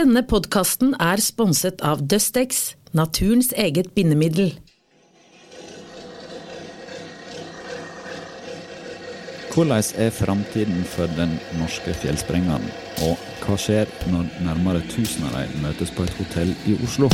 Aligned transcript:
Denne 0.00 0.22
podkasten 0.24 0.94
er 0.96 1.20
sponset 1.20 1.82
av 1.84 2.00
Dustex, 2.08 2.60
naturens 2.96 3.50
eget 3.52 3.90
bindemiddel. 3.92 4.54
Hvordan 9.52 9.84
er 10.00 10.14
framtiden 10.22 10.86
for 10.88 11.12
den 11.18 11.36
norske 11.60 11.92
fjellsprengeren? 11.92 12.64
Og 13.10 13.20
hva 13.44 13.58
skjer 13.60 13.92
når 14.08 14.30
nærmere 14.46 14.80
1000 14.86 15.28
av 15.28 15.36
dem 15.42 15.66
møtes 15.66 15.92
på 15.92 16.08
et 16.08 16.16
hotell 16.22 16.56
i 16.64 16.78
Oslo? 16.80 17.12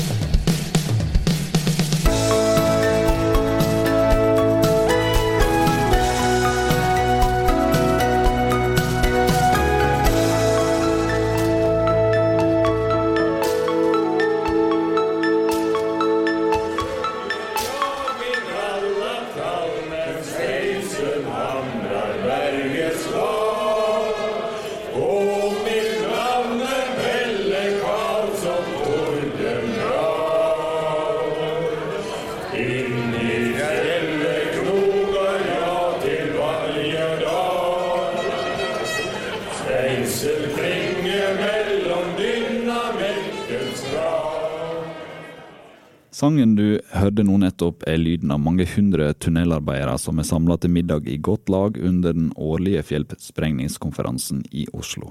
Sangen 46.16 46.55
du 46.56 46.78
hørte 46.97 47.27
nå 47.28 47.34
nettopp 47.42 47.83
er 47.84 47.98
lyden 48.00 48.31
av 48.33 48.39
mange 48.41 48.64
hundre 48.70 49.11
tunnelarbeidere 49.20 49.98
som 50.00 50.17
er 50.17 50.25
samla 50.25 50.55
til 50.56 50.70
middag 50.73 51.05
i 51.12 51.19
godt 51.20 51.50
lag 51.53 51.77
under 51.77 52.14
den 52.17 52.31
årlige 52.41 52.81
fjellsprengningskonferansen 52.89 54.39
i 54.48 54.62
Oslo. 54.73 55.11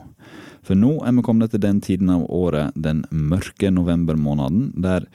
For 0.66 0.74
nå 0.74 0.96
er 1.06 1.14
vi 1.14 1.24
kommet 1.28 1.52
til 1.54 1.62
den 1.62 1.78
tiden 1.86 2.10
av 2.10 2.24
året, 2.34 2.74
den 2.74 3.04
mørke 3.12 3.70
novembermåneden, 3.70 4.72
der 4.82 5.06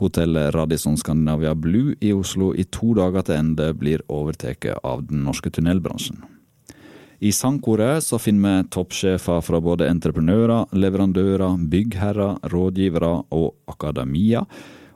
hotellet 0.00 0.50
Radisson 0.56 0.98
Scandinavia 0.98 1.52
Blue 1.54 1.94
i 2.02 2.10
Oslo 2.10 2.48
i 2.50 2.64
to 2.66 2.96
dager 2.98 3.28
til 3.28 3.38
ende 3.38 3.68
blir 3.78 4.02
overtatt 4.10 4.66
av 4.82 5.04
den 5.06 5.22
norske 5.28 5.52
tunnelbransjen. 5.54 6.24
I 7.22 7.30
sangkoret 7.30 8.02
så 8.02 8.18
finner 8.18 8.64
vi 8.64 8.72
toppsjefer 8.74 9.38
fra 9.46 9.62
både 9.62 9.86
entreprenører, 9.92 10.74
leverandører, 10.74 11.54
byggherrer, 11.70 12.42
rådgivere 12.50 13.12
og 13.30 13.54
akademia 13.70 14.42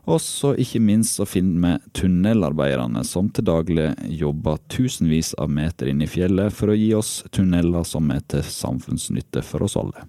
og 0.09 0.21
så 0.25 0.55
ikke 0.59 0.81
minst 0.83 1.19
så 1.19 1.27
finner 1.29 1.61
vi 1.61 1.91
tunnelarbeiderne 2.01 3.03
som 3.07 3.29
til 3.35 3.47
daglig 3.47 3.91
jobber 4.21 4.61
tusenvis 4.73 5.35
av 5.39 5.53
meter 5.53 5.91
inn 5.93 6.01
i 6.03 6.09
fjellet 6.11 6.55
for 6.57 6.73
å 6.73 6.79
gi 6.79 6.95
oss 6.97 7.21
tunneler 7.35 7.85
som 7.87 8.09
er 8.15 8.25
til 8.31 8.47
samfunnsnytte 8.47 9.45
for 9.47 9.67
oss 9.67 9.77
alle. 9.81 10.07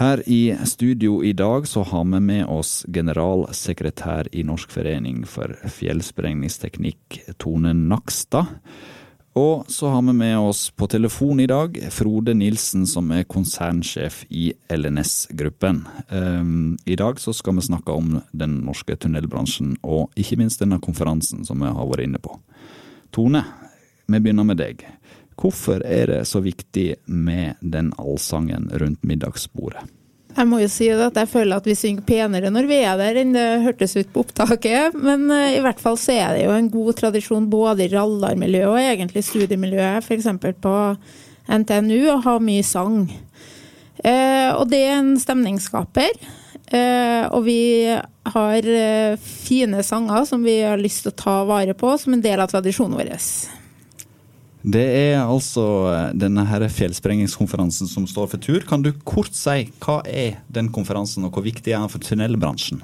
Her 0.00 0.22
i 0.30 0.54
studio 0.64 1.18
i 1.24 1.32
dag 1.36 1.66
så 1.68 1.82
har 1.82 2.04
vi 2.04 2.20
med 2.24 2.46
oss 2.48 2.84
generalsekretær 2.88 4.30
i 4.32 4.44
Norsk 4.46 4.70
forening 4.72 5.24
for 5.28 5.52
fjellsprengningsteknikk, 5.66 7.18
Tone 7.42 7.74
Nakstad. 7.74 8.54
Og 9.40 9.70
så 9.72 9.88
har 9.88 10.02
vi 10.02 10.12
med 10.12 10.38
oss 10.38 10.70
på 10.70 10.86
telefon 10.90 11.40
i 11.40 11.46
dag 11.46 11.76
Frode 11.94 12.34
Nilsen, 12.34 12.82
som 12.86 13.08
er 13.14 13.28
konsernsjef 13.30 14.24
i 14.28 14.50
LNS-gruppen. 14.68 15.84
Um, 16.08 16.76
I 16.84 16.96
dag 16.98 17.20
så 17.22 17.32
skal 17.36 17.56
vi 17.56 17.64
snakke 17.64 17.94
om 17.94 18.18
den 18.32 18.58
norske 18.66 18.96
tunnelbransjen, 19.00 19.76
og 19.80 20.10
ikke 20.18 20.36
minst 20.42 20.60
denne 20.60 20.80
konferansen 20.82 21.46
som 21.48 21.62
vi 21.62 21.70
har 21.72 21.88
vært 21.92 22.04
inne 22.08 22.20
på. 22.20 22.34
Tone, 23.14 23.44
vi 24.10 24.20
begynner 24.20 24.48
med 24.50 24.60
deg. 24.60 24.84
Hvorfor 25.40 25.86
er 25.86 26.10
det 26.10 26.20
så 26.28 26.42
viktig 26.44 26.88
med 27.06 27.62
den 27.62 27.94
allsangen 28.02 28.68
rundt 28.82 29.06
middagsbordet? 29.06 29.86
Jeg 30.30 30.46
må 30.46 30.60
jo 30.62 30.68
si 30.70 30.86
at 30.94 31.16
jeg 31.18 31.28
føler 31.30 31.58
at 31.58 31.66
vi 31.66 31.74
synger 31.78 32.06
penere 32.06 32.52
når 32.52 32.68
vi 32.70 32.78
er 32.86 32.98
der 33.00 33.18
enn 33.20 33.34
det 33.34 33.46
hørtes 33.64 33.96
ut 33.98 34.10
på 34.12 34.22
opptaket. 34.24 34.96
Men 34.96 35.26
uh, 35.32 35.50
i 35.52 35.62
hvert 35.64 35.82
fall 35.82 35.98
så 36.00 36.14
er 36.14 36.36
det 36.36 36.44
jo 36.46 36.54
en 36.54 36.70
god 36.72 37.00
tradisjon 37.00 37.50
både 37.50 37.86
i 37.86 37.90
rallarmiljøet 37.92 38.70
og 38.70 38.78
egentlig 38.80 39.24
studiemiljøet, 39.26 40.06
f.eks. 40.06 40.30
på 40.62 40.74
NTNU, 41.50 42.00
å 42.14 42.20
ha 42.26 42.36
mye 42.42 42.66
sang. 42.66 43.02
Uh, 44.00 44.50
og 44.56 44.68
det 44.70 44.84
er 44.86 45.00
en 45.00 45.16
stemningsskaper. 45.20 46.14
Uh, 46.70 47.26
og 47.34 47.42
vi 47.48 47.60
har 48.30 48.66
fine 49.18 49.80
sanger 49.82 50.28
som 50.28 50.44
vi 50.46 50.60
har 50.62 50.78
lyst 50.78 51.02
til 51.02 51.10
å 51.10 51.20
ta 51.24 51.40
vare 51.48 51.74
på 51.74 51.96
som 51.98 52.14
en 52.14 52.22
del 52.22 52.38
av 52.38 52.52
tradisjonen 52.52 53.00
vår. 53.00 53.16
Det 54.60 54.84
er 54.84 55.22
altså 55.22 55.64
eh, 55.88 56.06
denne 56.20 56.44
her 56.44 56.66
fjellsprengingskonferansen 56.68 57.88
som 57.88 58.06
står 58.08 58.28
for 58.34 58.42
tur. 58.44 58.60
Kan 58.68 58.84
du 58.84 58.92
kort 59.08 59.32
si 59.36 59.70
hva 59.80 60.00
er 60.04 60.42
den 60.52 60.68
konferansen, 60.72 61.24
og 61.24 61.36
hvor 61.36 61.46
viktig 61.46 61.72
er 61.72 61.80
den 61.80 61.92
for 61.92 62.04
tunnelbransjen? 62.04 62.82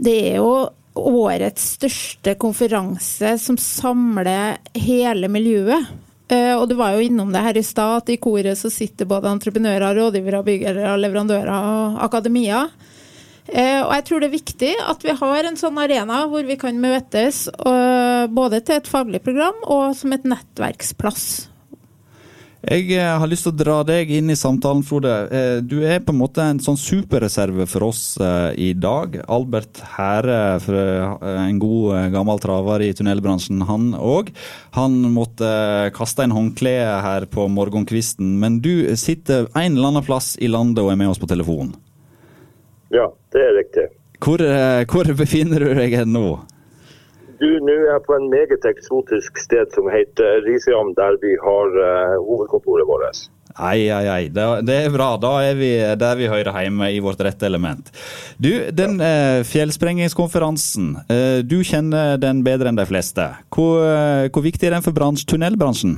Det 0.00 0.16
er 0.30 0.38
jo 0.40 0.70
årets 0.96 1.74
største 1.76 2.34
konferanse 2.40 3.36
som 3.42 3.58
samler 3.60 4.56
hele 4.80 5.28
miljøet. 5.32 5.90
Eh, 6.30 6.54
og 6.54 6.68
du 6.70 6.76
var 6.78 6.94
jo 6.94 7.04
innom 7.04 7.32
det 7.34 7.42
her 7.44 7.60
i 7.60 7.66
stad, 7.66 8.00
at 8.00 8.14
i 8.14 8.20
koret 8.22 8.58
så 8.58 8.70
sitter 8.72 9.08
både 9.10 9.28
entreprenører, 9.34 9.92
rådgivere, 9.98 10.44
byggere, 10.46 10.96
leverandører 11.02 11.52
og 11.52 12.00
akademia. 12.06 12.64
Eh, 13.50 13.82
og 13.82 13.92
jeg 13.96 14.06
tror 14.06 14.22
det 14.22 14.30
er 14.30 14.36
viktig 14.36 14.72
at 14.92 15.04
vi 15.06 15.14
har 15.18 15.46
en 15.46 15.58
sånn 15.58 15.78
arena 15.82 16.24
hvor 16.30 16.46
vi 16.46 16.58
kan 16.60 16.78
møtes, 16.80 17.48
både 18.30 18.62
til 18.62 18.78
et 18.78 18.90
faglig 18.90 19.22
program 19.24 19.58
og 19.66 19.96
som 19.98 20.14
et 20.14 20.26
nettverksplass. 20.28 21.48
Jeg 22.60 22.90
eh, 22.92 23.08
har 23.16 23.26
lyst 23.26 23.46
til 23.46 23.54
å 23.54 23.56
dra 23.56 23.76
deg 23.88 24.10
inn 24.12 24.28
i 24.30 24.36
samtalen, 24.36 24.84
Frode. 24.84 25.14
Eh, 25.32 25.56
du 25.64 25.78
er 25.80 26.02
på 26.04 26.12
en 26.12 26.20
måte 26.20 26.44
en 26.44 26.60
sånn 26.60 26.76
superreserve 26.78 27.64
for 27.66 27.88
oss 27.88 28.02
i 28.54 28.70
dag. 28.76 29.16
Albert 29.32 29.80
Hære, 29.96 30.60
en 31.40 31.58
god 31.58 32.12
gammel 32.14 32.42
traver 32.44 32.84
i 32.84 32.92
tunnelbransjen, 32.94 33.64
han 33.66 33.94
òg. 33.96 34.30
Han 34.76 35.00
måtte 35.16 35.50
kaste 35.96 36.28
en 36.28 36.36
håndkle 36.36 36.76
her 37.02 37.26
på 37.32 37.48
morgenkvisten, 37.50 38.36
men 38.44 38.60
du 38.62 38.92
sitter 39.00 39.48
en 39.56 39.72
eller 39.72 39.94
annen 39.94 40.06
plass 40.06 40.36
i 40.38 40.52
landet 40.52 40.84
og 40.84 40.92
er 40.92 41.00
med 41.00 41.16
oss 41.16 41.22
på 41.22 41.32
telefon. 41.32 41.72
Ja, 42.90 43.06
det 43.32 43.42
er 43.46 43.56
riktig. 43.58 43.88
Hvor, 44.20 44.42
eh, 44.42 44.84
hvor 44.90 45.08
befinner 45.16 45.62
du 45.62 45.74
deg 45.78 45.94
nå? 46.06 46.26
Du, 47.40 47.46
Nå 47.64 47.72
er 47.72 47.86
jeg 47.86 48.04
på 48.04 48.16
en 48.18 48.26
meget 48.28 48.66
eksotisk 48.68 49.38
sted 49.40 49.70
som 49.72 49.86
heter 49.88 50.42
Risiam, 50.44 50.90
der 50.98 51.16
vi 51.22 51.38
har 51.40 51.76
uh, 51.78 52.18
hovedkontoret 52.20 52.84
vårt. 52.84 53.22
Ei, 53.56 53.86
ei, 53.88 54.02
ei. 54.12 54.26
Det, 54.28 54.44
det, 54.68 54.76
er 54.76 54.92
bra. 54.92 55.14
Da 55.16 55.30
er 55.48 55.56
vi 55.56 55.70
der 56.02 56.20
vi 56.20 56.28
hører 56.28 56.52
hjemme, 56.66 56.90
i 56.92 57.00
vårt 57.00 57.22
rette 57.24 57.48
element. 57.48 57.88
Du, 58.36 58.50
den 58.76 59.00
uh, 59.00 59.40
fjellsprengingskonferansen, 59.48 60.92
uh, 61.08 61.40
du 61.40 61.62
kjenner 61.64 62.20
den 62.20 62.44
bedre 62.44 62.68
enn 62.68 62.82
de 62.82 62.88
fleste. 62.90 63.30
Hvor, 63.48 63.88
hvor 64.28 64.44
viktig 64.44 64.68
er 64.68 64.76
den 64.76 64.84
for 64.84 64.96
bransj, 64.96 65.24
tunnelbransjen? 65.32 65.96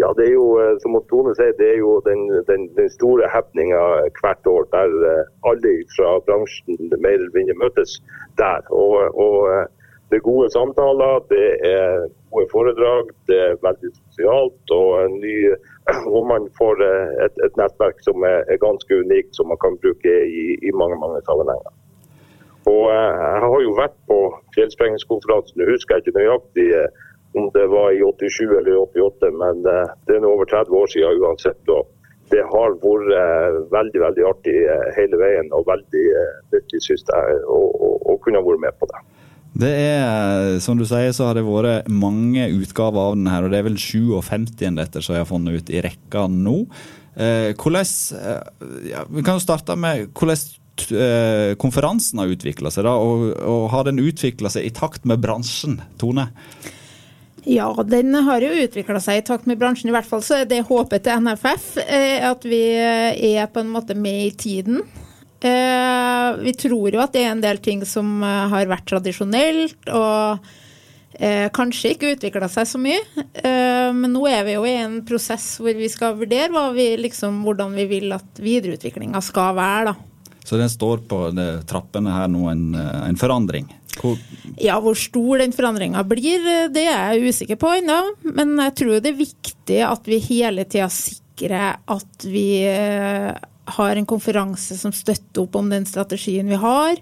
Ja, 0.00 0.08
det 0.16 0.24
er 0.28 0.32
jo 0.32 0.46
eh, 0.60 0.76
som 0.80 0.96
Tone 1.10 1.34
sier, 1.36 1.52
det 1.58 1.66
er 1.74 1.80
jo 1.82 1.98
den, 2.06 2.22
den, 2.48 2.68
den 2.76 2.88
store 2.94 3.28
happeninga 3.28 3.80
hvert 4.20 4.46
år 4.48 4.68
der 4.72 4.94
eh, 5.10 5.26
alle 5.50 5.72
fra 5.92 6.14
bransjen 6.24 6.88
mer 7.04 7.18
eller 7.18 7.34
mindre 7.34 7.58
møtes 7.60 7.98
der. 8.40 8.64
Og, 8.70 8.94
og, 9.24 9.36
eh, 9.52 9.66
det 10.10 10.18
er 10.18 10.24
gode 10.26 10.48
samtaler, 10.50 11.20
det 11.30 11.48
er 11.68 12.06
gode 12.32 12.48
foredrag, 12.54 13.12
det 13.28 13.36
er 13.48 13.60
veldig 13.66 13.90
sosialt. 13.98 14.72
Og, 14.78 15.18
ny, 15.20 15.34
og 16.14 16.24
man 16.32 16.48
får 16.56 16.80
et, 17.26 17.36
et, 17.44 17.60
nettverk 17.60 18.00
som 18.06 18.24
er, 18.24 18.40
er, 18.48 18.62
ganske 18.64 19.02
unikt, 19.04 19.36
som 19.36 19.52
man 19.52 19.60
kan 19.60 19.76
bruke 19.84 20.16
i, 20.40 20.46
i 20.64 20.72
mange 20.80 20.96
mange 21.04 21.20
sammenhenger. 21.28 21.76
Og 22.70 22.82
Jeg 22.92 23.38
har 23.44 23.60
jo 23.64 23.76
vært 23.76 23.94
på 24.08 24.18
fjellsprengingskonferansen, 24.56 25.62
husker 25.68 25.96
jeg 25.96 26.06
ikke 26.06 26.18
nøyaktig 26.18 26.66
om 27.32 27.50
det 27.54 27.66
var 27.66 27.92
i 27.92 28.02
87 28.02 28.58
eller 28.58 28.76
88, 28.76 29.30
men 29.42 29.62
eh, 29.66 29.94
det 30.06 30.16
er 30.16 30.22
nå 30.24 30.34
over 30.34 30.48
30 30.50 30.76
år 30.82 30.92
siden 30.94 31.22
uansett. 31.22 31.62
og 31.68 31.88
det 32.30 32.42
har 32.46 32.76
vært 32.82 33.08
eh, 33.18 33.56
veldig 33.72 34.02
veldig 34.04 34.26
artig 34.28 34.58
eh, 34.62 34.90
hele 34.94 35.18
veien 35.18 35.48
og 35.54 35.66
veldig 35.66 36.04
nyttig, 36.54 36.82
syns 36.84 37.06
jeg, 37.06 37.40
å, 37.46 38.18
kunne 38.22 38.42
vært 38.44 38.62
med 38.66 38.78
på 38.78 38.86
det. 38.90 39.00
Det 39.60 39.70
er, 39.70 40.58
som 40.62 40.78
du 40.78 40.84
sier, 40.86 41.10
så 41.14 41.26
har 41.26 41.38
det 41.38 41.42
vært 41.46 41.88
mange 41.90 42.46
utgaver 42.54 43.10
av 43.10 43.16
den 43.18 43.30
her, 43.30 43.46
og 43.46 43.50
det 43.50 43.58
er 43.58 43.66
vel 43.66 43.78
57 43.80 44.76
dette 44.78 45.02
som 45.02 45.16
jeg 45.16 45.24
har 45.24 45.30
funnet 45.30 45.58
ut 45.58 45.72
i 45.72 45.82
rekka 45.82 46.26
nå. 46.30 46.56
hvordan, 47.58 47.88
ja, 48.86 49.02
Vi 49.10 49.24
kan 49.26 49.40
jo 49.40 49.42
starte 49.42 49.74
med 49.74 50.12
hvordan 50.14 51.56
konferansen 51.58 52.22
har 52.22 52.30
utvikla 52.30 52.70
seg, 52.70 52.86
da, 52.86 52.94
og, 52.94 53.32
og 53.42 53.66
har 53.74 53.88
den 53.90 53.98
utvikla 53.98 54.52
seg 54.54 54.68
i 54.68 54.74
takt 54.76 55.08
med 55.08 55.18
bransjen, 55.24 55.80
Tone? 55.98 56.30
Ja, 57.44 57.84
den 57.86 58.14
har 58.14 58.42
jo 58.44 58.52
utvikla 58.64 59.00
seg 59.00 59.20
i 59.20 59.26
takt 59.26 59.46
med 59.48 59.58
bransjen. 59.60 59.90
I 59.90 59.94
hvert 59.94 60.08
fall 60.08 60.22
så 60.24 60.42
er 60.42 60.48
det 60.48 60.64
håpet 60.68 61.06
til 61.06 61.22
NFF 61.24 61.68
eh, 61.86 62.24
at 62.28 62.44
vi 62.48 62.62
eh, 62.76 63.16
er 63.40 63.48
på 63.52 63.62
en 63.62 63.70
måte 63.72 63.96
med 63.96 64.26
i 64.26 64.32
tiden. 64.36 64.82
Eh, 65.40 66.26
vi 66.44 66.52
tror 66.58 66.92
jo 66.92 67.00
at 67.00 67.14
det 67.16 67.24
er 67.24 67.32
en 67.32 67.44
del 67.44 67.62
ting 67.64 67.84
som 67.88 68.20
har 68.22 68.68
vært 68.68 68.88
tradisjonelt 68.90 69.92
og 69.94 70.50
kanskje 71.20 71.90
ikke 71.92 72.12
utvikla 72.14 72.46
seg 72.48 72.64
så 72.70 72.78
mye. 72.80 73.00
Men 73.92 74.14
nå 74.14 74.22
er 74.30 74.44
vi 74.46 74.54
jo 74.54 74.62
i 74.64 74.76
en 74.80 74.94
prosess 75.04 75.58
hvor 75.60 75.74
vi 75.76 75.88
skal 75.92 76.14
vurdere 76.16 76.62
vi 76.72 76.86
liksom, 76.96 77.42
hvordan 77.44 77.74
vi 77.76 77.84
vil 77.90 78.14
at 78.16 78.40
videreutviklinga 78.40 79.20
skal 79.20 79.58
være. 79.58 79.90
da. 79.90 80.38
Så 80.48 80.56
den 80.56 80.70
står 80.72 81.02
på 81.10 81.18
trappene 81.68 82.14
her 82.14 82.30
nå, 82.32 82.46
en, 82.48 82.64
en 82.78 83.20
forandring? 83.20 83.68
Hvor... 83.98 84.18
Ja, 84.60 84.76
hvor 84.82 84.96
stor 84.98 85.40
den 85.40 85.54
forandringa 85.56 86.02
blir, 86.08 86.44
det 86.72 86.84
er 86.86 87.14
jeg 87.16 87.32
usikker 87.32 87.58
på 87.60 87.72
ennå. 87.80 87.98
Men 88.28 88.54
jeg 88.66 88.76
tror 88.82 89.00
det 89.00 89.12
er 89.12 89.18
viktig 89.20 89.80
at 89.86 90.10
vi 90.10 90.20
hele 90.30 90.66
tida 90.68 90.90
sikrer 90.92 91.80
at 91.90 92.26
vi 92.28 92.62
eh, 92.68 93.32
har 93.76 93.96
en 93.96 94.08
konferanse 94.08 94.76
som 94.76 94.92
støtter 94.92 95.44
opp 95.44 95.56
om 95.56 95.70
den 95.72 95.86
strategien 95.88 96.48
vi 96.50 96.60
har. 96.60 97.00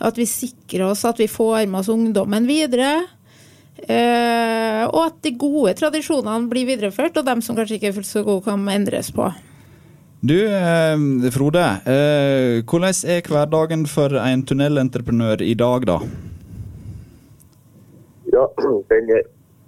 At 0.00 0.18
vi 0.18 0.28
sikrer 0.28 0.88
oss 0.90 1.04
at 1.08 1.20
vi 1.20 1.28
får 1.28 1.66
med 1.66 1.82
oss 1.82 1.92
ungdommen 1.92 2.48
videre. 2.48 2.92
Eh, 3.80 4.84
og 4.86 5.02
at 5.06 5.20
de 5.24 5.36
gode 5.40 5.74
tradisjonene 5.78 6.50
blir 6.50 6.68
videreført, 6.68 7.16
og 7.16 7.26
dem 7.26 7.40
som 7.44 7.56
kanskje 7.56 7.78
ikke 7.78 7.90
er 7.90 7.96
fullt 7.96 8.10
så 8.10 8.24
gode, 8.26 8.44
kan 8.48 8.66
endres 8.68 9.12
på. 9.16 9.30
Du, 10.20 10.36
eh, 10.36 11.30
Frode. 11.32 11.64
hvordan 12.68 12.98
er 13.08 13.22
hverdagen 13.24 13.86
for 13.88 14.12
en 14.20 14.42
tunnelentreprenør 14.44 15.40
i 15.42 15.54
dag, 15.54 15.86
da? 15.88 16.00
Ja, 18.32 18.48
den 18.90 19.10
er, 19.10 19.22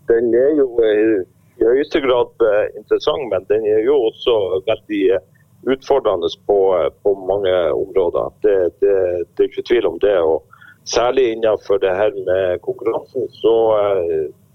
den 0.09 0.35
er 0.35 0.51
jo 0.57 0.67
eh, 0.85 1.23
i 1.61 1.67
høyeste 1.67 2.01
grad 2.05 2.47
eh, 2.47 2.65
interessant, 2.79 3.29
men 3.33 3.47
den 3.51 3.67
er 3.67 3.83
jo 3.87 3.99
også 4.09 4.37
veldig 4.69 5.03
eh, 5.17 5.29
utfordrende 5.73 6.31
på, 6.47 6.59
på 7.03 7.15
mange 7.31 7.55
områder. 7.73 8.33
Det, 8.43 8.57
det, 8.83 8.97
det, 9.37 9.45
er 9.45 9.51
ikke 9.51 9.69
tvil 9.71 9.87
om 9.87 9.99
det. 10.03 10.17
og 10.19 10.43
Særlig 10.85 11.29
innenfor 11.33 11.79
det 11.79 11.93
her 11.95 12.11
med 12.27 12.59
konkurransen, 12.67 13.29
så, 13.31 13.55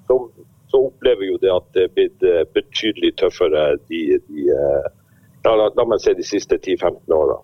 så, 0.07 0.17
så 0.67 0.81
opplever 0.89 1.23
jo 1.23 1.37
det 1.39 1.53
at 1.53 1.69
det 1.73 1.85
er 1.85 1.93
blitt 1.95 2.25
betydelig 2.51 3.13
tøffere 3.21 3.77
de, 3.87 4.01
de 4.27 4.49
ja, 4.51 5.53
la, 5.55 5.69
la 5.71 5.85
meg 5.87 6.03
si 6.03 6.11
de 6.19 6.27
siste 6.27 6.59
10-15 6.59 7.15
åra. 7.15 7.37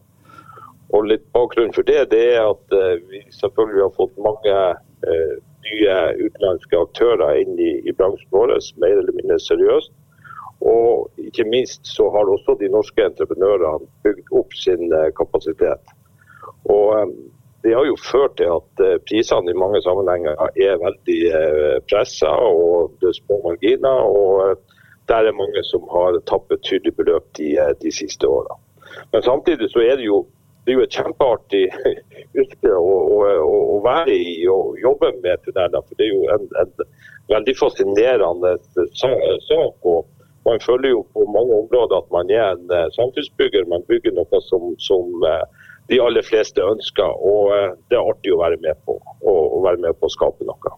Og 0.91 1.07
litt 1.07 1.23
bakgrunn 1.31 1.71
for 1.71 1.87
det, 1.87 2.09
det 2.11 2.25
er 2.33 2.43
at 2.49 2.75
vi 3.07 3.23
selvfølgelig 3.39 3.85
har 3.85 3.95
fått 3.95 4.19
mange 4.27 4.59
eh, 5.07 5.39
nye 5.67 5.97
utenlandske 6.19 6.79
aktører 6.79 7.41
inn 7.41 7.59
i, 7.59 7.73
i 7.87 7.93
bransjen 7.97 8.31
vår, 8.33 8.55
mer 8.81 8.97
eller 9.01 9.15
mindre 9.19 9.39
seriøst. 9.41 9.93
Og 10.63 11.11
ikke 11.19 11.45
minst 11.49 11.87
så 11.91 12.07
har 12.13 12.29
også 12.29 12.55
de 12.59 12.69
norske 12.71 13.03
entreprenørene 13.03 13.87
bygd 14.05 14.29
opp 14.39 14.53
sin 14.55 14.93
eh, 14.95 15.09
kapasitet. 15.17 15.95
Og 16.71 16.93
eh, 16.99 17.09
det 17.63 17.73
har 17.75 17.87
jo 17.87 17.97
ført 17.99 18.37
til 18.39 18.51
at 18.53 18.83
eh, 18.85 18.99
prisene 19.07 19.51
i 19.51 19.59
mange 19.59 19.81
sammenhenger 19.83 20.39
er 20.67 20.79
veldig 20.83 21.19
pressa, 21.89 22.31
og 22.31 22.95
det 23.01 23.11
er 23.11 23.19
små 23.19 23.41
marginer. 23.49 24.07
og 24.07 24.61
der 25.11 25.27
er 25.27 25.35
mange 25.35 25.59
som 25.67 25.83
har 25.91 26.15
tapt 26.29 26.47
betydelige 26.47 26.95
beløp 26.95 27.25
de, 27.37 27.49
de 27.81 27.91
siste 27.91 28.27
årene. 28.27 28.55
Men 29.11 29.21
samtidig 29.23 29.67
så 29.71 29.81
er 29.83 29.97
det 29.99 30.05
jo 30.05 30.21
det 30.63 30.71
er 30.71 30.77
jo 30.77 30.85
et 30.85 30.95
kjempeartig 30.95 31.63
yrke 32.43 32.71
å, 32.71 32.93
å, 33.19 33.57
å, 33.75 33.79
være 33.83 34.15
i 34.15 34.35
og 34.51 34.79
jobbe 34.79 35.11
med 35.23 35.41
tunneler. 35.43 35.83
For 35.83 35.99
det 35.99 36.07
er 36.07 36.13
jo 36.13 36.23
en, 36.35 36.47
en 36.61 36.71
veldig 37.33 37.55
fascinerende 37.59 38.55
sak. 38.95 39.75
og 39.83 40.07
Man 40.47 40.63
føler 40.63 40.93
jo 40.93 41.03
på 41.15 41.27
mange 41.35 41.59
områder 41.65 41.99
at 41.99 42.15
man 42.15 42.31
er 42.31 42.53
en 42.53 42.71
uh, 42.71 42.87
samfunnsbygger. 42.95 43.67
Man 43.71 43.83
bygger 43.91 44.15
noe 44.15 44.41
som, 44.47 44.71
som 44.87 45.27
uh, 45.27 45.43
de 45.91 45.99
aller 46.03 46.23
fleste 46.23 46.63
ønsker. 46.63 47.11
og 47.11 47.51
uh, 47.51 47.75
Det 47.91 47.99
er 47.99 48.07
artig 48.15 48.35
å 48.35 48.41
være 48.45 48.61
med 48.63 48.79
på, 48.87 48.97
å, 49.03 49.35
og 49.35 49.67
være 49.67 49.83
med 49.83 49.99
på 49.99 50.07
å 50.07 50.15
skape 50.15 50.47
noe. 50.47 50.75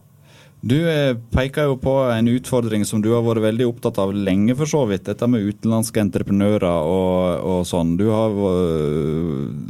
Du 0.66 0.78
eh, 0.90 1.14
peker 1.30 1.68
jo 1.68 1.76
på 1.78 1.92
en 2.10 2.28
utfordring 2.32 2.82
som 2.88 3.02
du 3.02 3.12
har 3.12 3.22
vært 3.22 3.44
veldig 3.44 3.66
opptatt 3.68 4.00
av 4.02 4.14
lenge, 4.14 4.56
for 4.58 4.66
så 4.66 4.80
vidt. 4.90 5.04
Dette 5.06 5.28
med 5.30 5.44
utenlandske 5.46 6.02
entreprenører 6.02 6.66
og, 6.66 7.44
og 7.46 7.60
sånn. 7.68 7.94
Du 8.00 8.08
har 8.10 8.34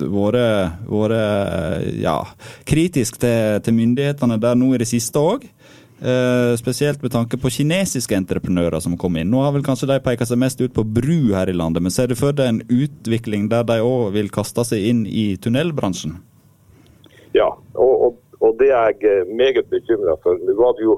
vært, 0.08 0.78
vært 0.88 2.00
ja, 2.00 2.16
kritisk 2.64 3.20
til, 3.20 3.58
til, 3.66 3.76
myndighetene 3.76 4.40
der 4.40 4.56
nå 4.56 4.72
i 4.72 4.80
det 4.80 4.88
siste 4.88 5.20
òg. 5.20 5.44
Eh, 5.96 6.56
spesielt 6.56 7.02
med 7.02 7.12
tanke 7.12 7.38
på 7.40 7.50
kinesiske 7.52 8.16
entreprenører 8.16 8.80
som 8.84 8.96
kom 9.00 9.16
inn. 9.16 9.30
Nå 9.32 9.40
har 9.44 9.52
vel 9.52 9.64
kanskje 9.64 9.88
de 9.92 10.00
peka 10.04 10.24
seg 10.28 10.40
mest 10.40 10.60
ut 10.60 10.74
på 10.76 10.84
bru 10.84 11.32
her 11.32 11.48
i 11.48 11.56
landet, 11.56 11.84
men 11.84 11.92
ser 11.92 12.08
du 12.08 12.16
for 12.16 12.36
deg 12.36 12.50
en 12.50 12.62
utvikling 12.68 13.48
der 13.52 13.64
de 13.68 13.78
òg 13.84 14.10
vil 14.16 14.32
kaste 14.32 14.64
seg 14.68 14.84
inn 14.94 15.06
i 15.08 15.28
tunnelbransjen? 15.40 16.18
Ja, 17.36 17.48
det 18.60 18.70
er 18.70 18.92
jeg 18.92 19.10
eh, 19.10 19.28
meget 19.40 19.66
bekymra 19.70 20.16
for. 20.22 20.38
Nå 20.42 20.54
var 20.58 20.72
det 20.76 20.84
jo 20.84 20.96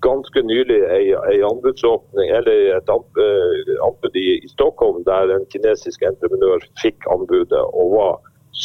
ganske 0.00 0.42
nylig 0.42 0.80
en 0.88 1.44
anbudsåpning, 1.50 2.30
eller 2.38 2.76
et 2.78 2.90
eh, 2.90 3.72
anbud 3.86 4.16
i, 4.16 4.26
i 4.44 4.48
Stockholm 4.48 5.04
der 5.04 5.34
en 5.34 5.46
kinesisk 5.52 6.02
entreprenør 6.02 6.64
fikk 6.82 7.08
anbudet 7.14 7.64
og 7.80 7.96
var 7.96 8.12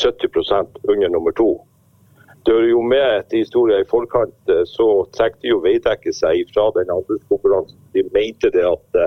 70% 0.02 0.80
under 0.90 1.10
nummer 1.10 1.32
to. 1.32 1.52
Det 2.46 2.54
er 2.54 2.68
jo 2.70 2.82
med 2.82 3.06
etter 3.20 3.42
historien 3.42 3.82
i 3.82 3.90
forkant, 3.90 4.36
så 4.70 4.88
så 5.18 5.30
de 5.42 5.50
jo 5.50 5.64
Veidekke 5.64 6.14
seg 6.14 6.46
fra 6.54 6.68
den 6.76 6.92
anbudskonkurransen. 6.94 7.80
De 7.94 8.04
mente 8.14 8.52
det 8.54 8.66
at 8.70 9.00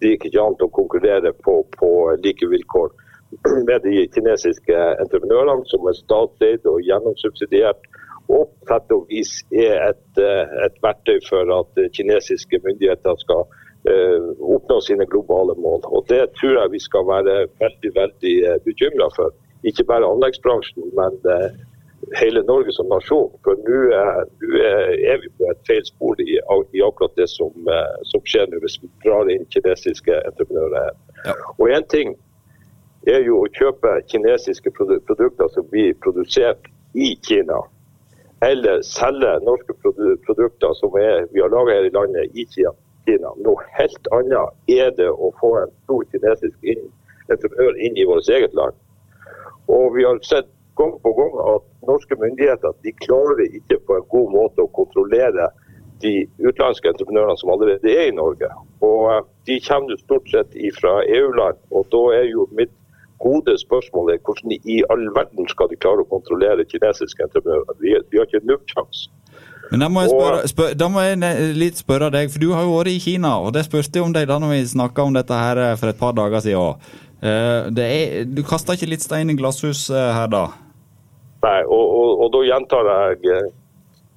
det 0.00 0.14
gikk 0.14 0.30
ikke 0.30 0.44
an 0.44 0.56
å 0.64 0.68
konkurrere 0.72 1.32
på, 1.44 1.58
på 1.76 1.90
like 2.24 2.48
vilkår 2.48 2.94
med 3.68 3.84
de 3.84 4.06
kinesiske 4.14 4.80
entreprenørene, 5.02 5.64
som 5.68 5.86
er 5.88 5.98
statseid 5.98 6.66
og 6.68 6.82
gjennomsubsidiert 6.88 7.84
og 8.28 8.48
på 8.50 8.66
sett 8.70 8.92
og 8.94 9.06
vis 9.10 9.38
er 9.54 9.76
et, 9.90 10.18
eh, 10.18 10.56
et, 10.66 10.76
verktøy 10.82 11.20
for 11.28 11.52
at 11.60 11.78
kinesiske 11.94 12.58
myndigheter 12.64 13.14
skal 13.22 13.46
uh, 13.86 14.32
oppnå 14.56 14.80
sine 14.82 15.06
globale 15.06 15.54
mål. 15.54 15.84
Og 15.84 16.08
Det 16.08 16.24
tror 16.40 16.58
jeg 16.58 16.72
vi 16.72 16.82
skal 16.82 17.06
være 17.06 17.36
veldig 17.62 17.92
veldig 17.94 18.34
eh, 18.48 18.58
bekymra 18.64 19.08
for. 19.16 19.30
Ikke 19.64 19.86
bare 19.86 20.10
anleggsbransjen, 20.10 20.90
men 20.98 21.14
hele 22.20 22.42
Norge 22.42 22.74
som 22.74 22.90
nasjon. 22.90 23.30
For 23.42 23.58
nå 23.66 23.78
er 23.94 25.22
vi 25.22 25.30
på 25.38 25.48
et 25.50 25.62
feil 25.66 25.86
spor 25.86 26.18
i, 26.22 26.36
i 26.76 26.82
akkurat 26.84 27.14
det 27.16 27.28
som, 27.30 27.54
som, 28.10 28.22
skjer 28.26 28.50
nå, 28.50 28.60
hvis 28.62 28.76
vi 28.82 28.90
drar 29.06 29.30
inn 29.32 29.46
kinesiske 29.54 30.18
entreprenører. 30.28 30.92
Ja. 31.24 31.34
Og 31.56 31.72
én 31.72 31.88
ting 31.90 32.14
er 33.10 33.24
jo 33.26 33.40
å 33.42 33.50
kjøpe 33.54 33.96
kinesiske 34.12 34.70
produkter 34.76 35.50
som 35.54 35.66
blir 35.72 35.96
produsert 36.04 36.68
i 36.94 37.14
Kina 37.26 37.62
eller 38.40 38.82
selge 38.82 39.38
norske 39.44 39.74
produkter 40.26 40.74
som 40.80 40.96
er, 41.00 41.26
vi 41.32 41.40
har 41.40 41.52
laga 41.52 41.78
her 41.78 41.88
i 41.88 41.94
landet, 41.94 42.34
i 42.34 42.44
Kina. 42.52 43.30
Noe 43.40 43.62
helt 43.78 44.10
annet 44.12 44.72
er 44.72 44.90
det 44.98 45.08
å 45.08 45.30
få 45.40 45.52
en 45.62 45.72
stor 45.84 46.04
kinesisk 46.12 46.68
entreprenør 47.30 47.78
inn 47.80 47.96
i 47.96 48.06
vårt 48.08 48.28
eget 48.28 48.54
land. 48.54 48.74
Og 49.72 49.94
Vi 49.96 50.04
har 50.04 50.18
sett 50.22 50.50
gang 50.76 50.98
på 51.02 51.12
gang 51.16 51.38
at 51.54 51.64
norske 51.88 52.16
myndigheter 52.20 52.74
de 52.82 52.92
klarer 53.06 53.46
ikke 53.46 53.78
på 53.86 53.96
en 53.96 54.10
god 54.12 54.34
måte 54.34 54.62
å 54.62 54.74
kontrollere 54.78 55.48
de 56.04 56.26
utenlandske 56.42 56.90
entreprenørene 56.92 57.38
som 57.40 57.50
allerede 57.54 57.88
er 57.88 58.10
i 58.10 58.16
Norge. 58.16 58.50
Og 58.84 59.06
eh, 59.12 59.22
De 59.46 59.60
kommer 59.64 59.94
jo 59.94 60.02
stort 60.02 60.28
sett 60.28 60.56
fra 60.80 60.98
EU-land. 61.06 61.58
og 61.70 61.86
Da 61.94 62.02
er 62.18 62.26
jo 62.28 62.48
mitt 62.52 62.74
gode 63.22 63.54
spørsmålet 63.60 64.16
er 64.16 64.24
hvordan 64.26 64.56
i 64.56 64.82
all 64.92 65.06
verden 65.16 65.48
skal 65.50 65.70
de 65.70 65.78
klare 65.80 66.04
å 66.04 66.10
kontrollere 66.10 66.66
kinesiske 66.68 67.24
entreprenører. 67.28 67.78
De, 67.80 67.94
de 68.10 68.20
har 68.20 68.28
ikke 68.28 68.44
nubbsjanse. 68.48 69.10
Men 69.70 69.82
da 69.82 69.88
må, 69.90 70.04
jeg 70.04 70.12
spørre, 70.12 70.42
spør, 70.50 70.74
da 70.78 70.88
må 70.92 71.02
jeg 71.02 71.56
litt 71.58 71.80
spørre 71.80 72.10
deg, 72.14 72.30
for 72.30 72.42
du 72.42 72.52
har 72.54 72.62
jo 72.62 72.76
vært 72.76 72.92
i 72.92 73.00
Kina. 73.02 73.32
og 73.42 73.54
Det 73.56 73.64
spurte 73.66 73.98
jeg 73.98 74.06
om 74.06 74.14
deg 74.14 74.28
da 74.30 74.38
når 74.42 74.52
vi 74.54 74.60
snakka 74.76 75.08
om 75.08 75.16
dette 75.16 75.40
her 75.40 75.62
eh, 75.62 75.74
for 75.80 75.90
et 75.90 75.98
par 75.98 76.14
dager 76.14 76.44
siden. 76.44 76.86
Uh, 77.16 77.72
er, 77.80 78.26
du 78.28 78.42
kaster 78.46 78.76
ikke 78.76 78.90
litt 78.92 79.02
stein 79.02 79.32
i 79.32 79.34
glasshus 79.34 79.86
uh, 79.90 80.12
her 80.14 80.28
da? 80.30 80.44
Nei, 81.42 81.60
og, 81.64 81.82
og, 81.82 82.10
og, 82.20 82.28
da 82.34 82.42
gjentar 82.44 82.90
jeg 82.92 83.40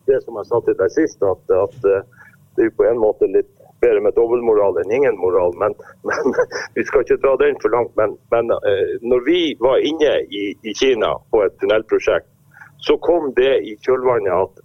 det 0.09 0.19
som 0.25 0.37
jeg 0.37 0.49
sa 0.49 0.59
til 0.65 0.75
deg 0.77 0.93
sist, 0.93 1.23
at, 1.23 1.55
at 1.55 1.77
det 2.57 2.67
er 2.67 2.75
på 2.75 2.85
en 2.89 2.99
måte 3.01 3.29
litt 3.31 3.49
bedre 3.81 4.01
med 4.03 4.15
dobbeltmoral 4.17 4.79
enn 4.81 4.91
ingen 4.99 5.17
moral. 5.19 5.55
Men, 5.61 5.75
men, 6.09 6.35
vi 6.75 6.85
skal 6.87 7.05
ikke 7.05 7.19
dra 7.23 7.35
den 7.41 7.57
for 7.63 7.75
langt. 7.75 7.95
Men, 7.99 8.17
men 8.33 8.51
uh, 8.55 8.95
når 9.01 9.25
vi 9.27 9.41
var 9.59 9.83
inne 9.91 10.13
i, 10.27 10.43
i, 10.63 10.75
Kina 10.75 11.15
på 11.31 11.43
et 11.45 11.57
tunnelprosjekt, 11.61 12.29
så 12.85 12.95
kom 13.03 13.33
det 13.35 13.57
i 13.67 13.75
kjølvannet 13.83 14.31
at 14.31 14.61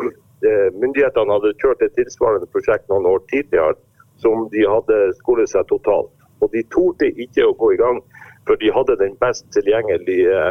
eh, 0.48 0.68
myndighetene 0.72 1.34
hadde 1.36 1.56
kjørt 1.60 1.82
et 1.84 1.92
tilsvarende 1.98 2.48
prosjekt 2.48 2.86
noen 2.88 3.04
år 3.10 3.20
tidligere, 3.28 3.76
som 4.22 4.46
de 4.54 4.62
hadde 4.64 4.96
skolet 5.18 5.52
seg 5.52 5.68
totalt. 5.68 6.08
Og 6.40 6.48
de 6.54 6.62
torde 6.72 7.10
ikke 7.20 7.44
å 7.44 7.52
gå 7.60 7.74
i 7.74 7.80
gang, 7.80 8.00
for 8.48 8.56
de 8.56 8.72
hadde 8.72 8.96
den 9.02 9.18
best 9.20 9.44
tilgjengelige 9.52 10.48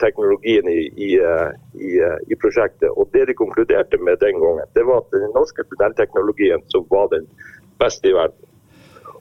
teknologien 0.00 0.68
i, 0.68 0.80
i, 0.96 1.10
i, 1.74 1.90
i, 2.30 2.38
prosjektet. 2.40 2.88
Og 2.90 3.08
Det 3.12 3.26
de 3.28 3.34
konkluderte 3.34 3.98
med 3.98 4.20
den 4.20 4.40
gangen, 4.40 4.70
det 4.74 4.86
var 4.86 5.02
at 5.02 5.12
den 5.12 5.34
norske 5.34 5.64
tunnelteknologien 5.68 6.64
som 6.74 6.86
var 6.90 7.10
den 7.12 7.28
beste 7.82 8.08
i 8.08 8.16
verden. 8.16 8.48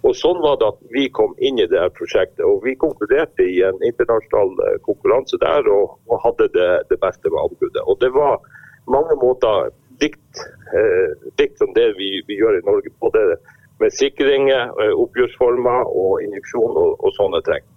Og 0.02 0.16
Sånn 0.18 0.40
var 0.42 0.58
det 0.58 0.70
at 0.72 0.80
vi 0.94 1.04
kom 1.14 1.36
inn 1.38 1.60
i 1.62 1.68
det 1.70 1.78
her 1.78 1.92
prosjektet. 1.94 2.42
og 2.46 2.64
Vi 2.66 2.74
konkluderte 2.84 3.46
i 3.46 3.62
en 3.68 3.78
internasjonal 3.86 4.56
eh, 4.66 4.80
konkurranse 4.88 5.38
der 5.42 5.70
og, 5.70 6.00
og 6.10 6.24
hadde 6.26 6.50
det, 6.56 6.70
det, 6.90 6.98
beste 7.04 7.30
med 7.30 7.44
anbudet. 7.44 7.84
Og 7.86 8.00
Det 8.02 8.10
var 8.16 8.42
mange 8.90 9.18
måter 9.22 9.70
dikt, 10.02 10.42
eh, 10.74 11.14
dikt 11.38 11.62
som 11.62 11.74
det 11.78 11.92
vi, 12.00 12.16
vi, 12.26 12.40
gjør 12.42 12.58
i 12.58 12.66
Norge. 12.66 12.94
Både 13.04 13.38
med 13.82 13.94
sikringer, 13.94 14.74
eh, 14.82 14.96
oppgjørsformer 15.04 15.86
og 15.86 16.26
injeksjon 16.26 16.74
og, 16.74 16.98
og, 16.98 17.14
sånne 17.20 17.44
ting. 17.46 17.70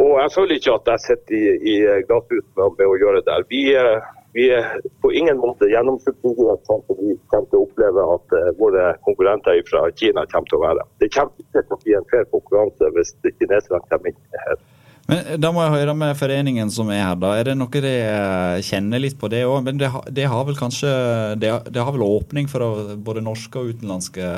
Og 0.00 0.18
Jeg 0.22 0.32
føler 0.34 0.56
ikke 0.56 0.74
at 0.78 0.90
jeg 0.94 1.04
sitter 1.06 1.36
i, 1.36 1.44
i 1.72 1.76
glasshus 2.08 2.44
med, 2.56 2.84
å 2.86 2.98
gjøre 3.00 3.22
det. 3.26 3.38
Vi, 3.52 3.62
eh, 3.76 4.10
vi 4.32 4.48
er 4.56 4.78
på 5.04 5.12
ingen 5.12 5.40
måte 5.40 5.68
gjennomsnittlige, 5.68 6.56
vi 6.96 7.16
kommer 7.28 7.48
til 7.50 7.58
å 7.58 7.64
oppleve 7.66 8.04
at 8.14 8.36
uh, 8.38 8.52
våre 8.56 8.92
konkurrenter 9.04 9.60
fra 9.68 9.84
Kina 9.92 10.24
kommer 10.32 10.48
til 10.48 10.60
å 10.60 10.62
være. 10.62 10.86
Det 11.02 11.10
kommer 11.12 11.44
ikke 11.44 11.64
til 11.66 11.76
å 11.76 11.80
bli 11.82 11.96
en 11.98 12.06
fair 12.12 12.24
konkurranse 12.32 12.88
hvis 12.96 13.12
kineserne 13.26 13.82
kommer 13.90 14.14
inn 14.14 14.38
her. 14.46 14.62
Men 15.10 15.20
eh, 15.20 15.36
Da 15.44 15.52
må 15.52 15.60
jeg 15.66 15.74
høre 15.74 15.96
med 15.98 16.16
foreningen 16.16 16.72
som 16.72 16.88
er 16.94 17.04
her. 17.04 17.20
da. 17.20 17.34
Er 17.36 17.50
det 17.50 17.58
noe 17.60 17.84
de 17.84 17.92
eh, 17.92 18.62
kjenner 18.64 19.04
litt 19.04 19.18
på 19.20 19.28
det 19.28 19.44
òg? 19.44 19.60
Men 19.68 19.82
det, 19.82 19.92
det, 20.08 20.24
har 20.32 20.48
vel 20.48 20.56
kanskje 20.56 20.94
det, 21.36 21.52
det, 21.68 21.84
har 21.84 21.92
vel 21.92 22.08
åpning 22.08 22.48
for 22.48 22.96
både 22.96 23.24
norske 23.28 23.60
og 23.60 23.76
utenlandske 23.76 24.32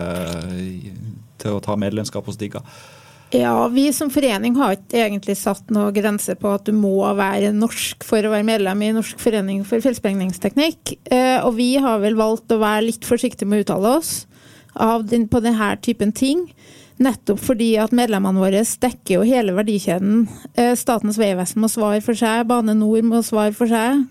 til 1.38 1.54
å 1.54 1.62
ta 1.62 1.78
medlemskap 1.78 2.26
hos 2.26 2.42
Digga? 2.42 2.66
Ja, 3.34 3.68
vi 3.68 3.88
som 3.92 4.12
forening 4.14 4.54
har 4.60 4.76
ikke 4.76 5.00
egentlig 5.08 5.34
satt 5.40 5.72
noen 5.74 5.90
grense 5.96 6.36
på 6.38 6.52
at 6.54 6.68
du 6.68 6.70
må 6.76 7.00
være 7.18 7.48
norsk 7.56 8.04
for 8.06 8.22
å 8.22 8.30
være 8.30 8.46
medlem 8.46 8.82
i 8.86 8.92
Norsk 8.94 9.18
forening 9.18 9.64
for 9.66 9.82
fjellsprengningsteknikk. 9.82 10.92
Eh, 11.10 11.40
og 11.42 11.56
vi 11.56 11.72
har 11.82 11.98
vel 12.04 12.14
valgt 12.14 12.52
å 12.54 12.60
være 12.62 12.84
litt 12.86 13.08
forsiktige 13.08 13.48
med 13.50 13.58
å 13.58 13.64
uttale 13.64 13.94
oss 13.98 14.12
den, 15.10 15.26
på 15.26 15.40
denne 15.42 15.72
typen 15.82 16.12
ting. 16.14 16.44
Nettopp 17.02 17.40
fordi 17.42 17.72
at 17.82 17.96
medlemmene 17.96 18.38
våre 18.38 18.60
dekker 18.62 19.16
jo 19.16 19.26
hele 19.26 19.56
verdikjeden. 19.56 20.28
Eh, 20.54 20.76
Statens 20.78 21.18
vegvesen 21.18 21.64
må 21.64 21.72
svare 21.72 21.98
for 22.06 22.14
seg, 22.14 22.46
Bane 22.46 22.76
Nor 22.78 23.02
må 23.02 23.24
svare 23.26 23.56
for 23.56 23.66
seg. 23.66 24.04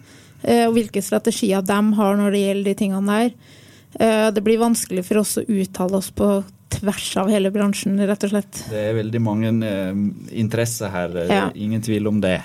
Eh, 0.43 0.65
og 0.65 0.75
hvilke 0.75 0.99
strategier 0.99 1.63
de 1.63 1.79
har 1.95 2.19
når 2.19 2.35
det 2.35 2.43
gjelder 2.43 2.73
de 2.73 2.75
tingene 2.81 3.21
der. 3.21 3.61
Det 4.33 4.41
blir 4.41 4.57
vanskelig 4.57 5.03
for 5.05 5.19
oss 5.21 5.35
å 5.37 5.43
uttale 5.45 5.99
oss 5.99 6.07
på 6.17 6.25
tvers 6.73 7.07
av 7.21 7.31
hele 7.31 7.51
bransjen, 7.53 7.97
rett 8.07 8.25
og 8.27 8.33
slett. 8.33 8.61
Det 8.71 8.83
er 8.89 8.95
veldig 8.97 9.21
mange 9.23 9.51
eh, 9.67 10.05
interesser 10.43 10.91
her, 10.93 11.17
eh, 11.23 11.31
ja. 11.31 11.49
ingen 11.55 11.83
tvil 11.83 12.09
om 12.11 12.21
det. 12.23 12.37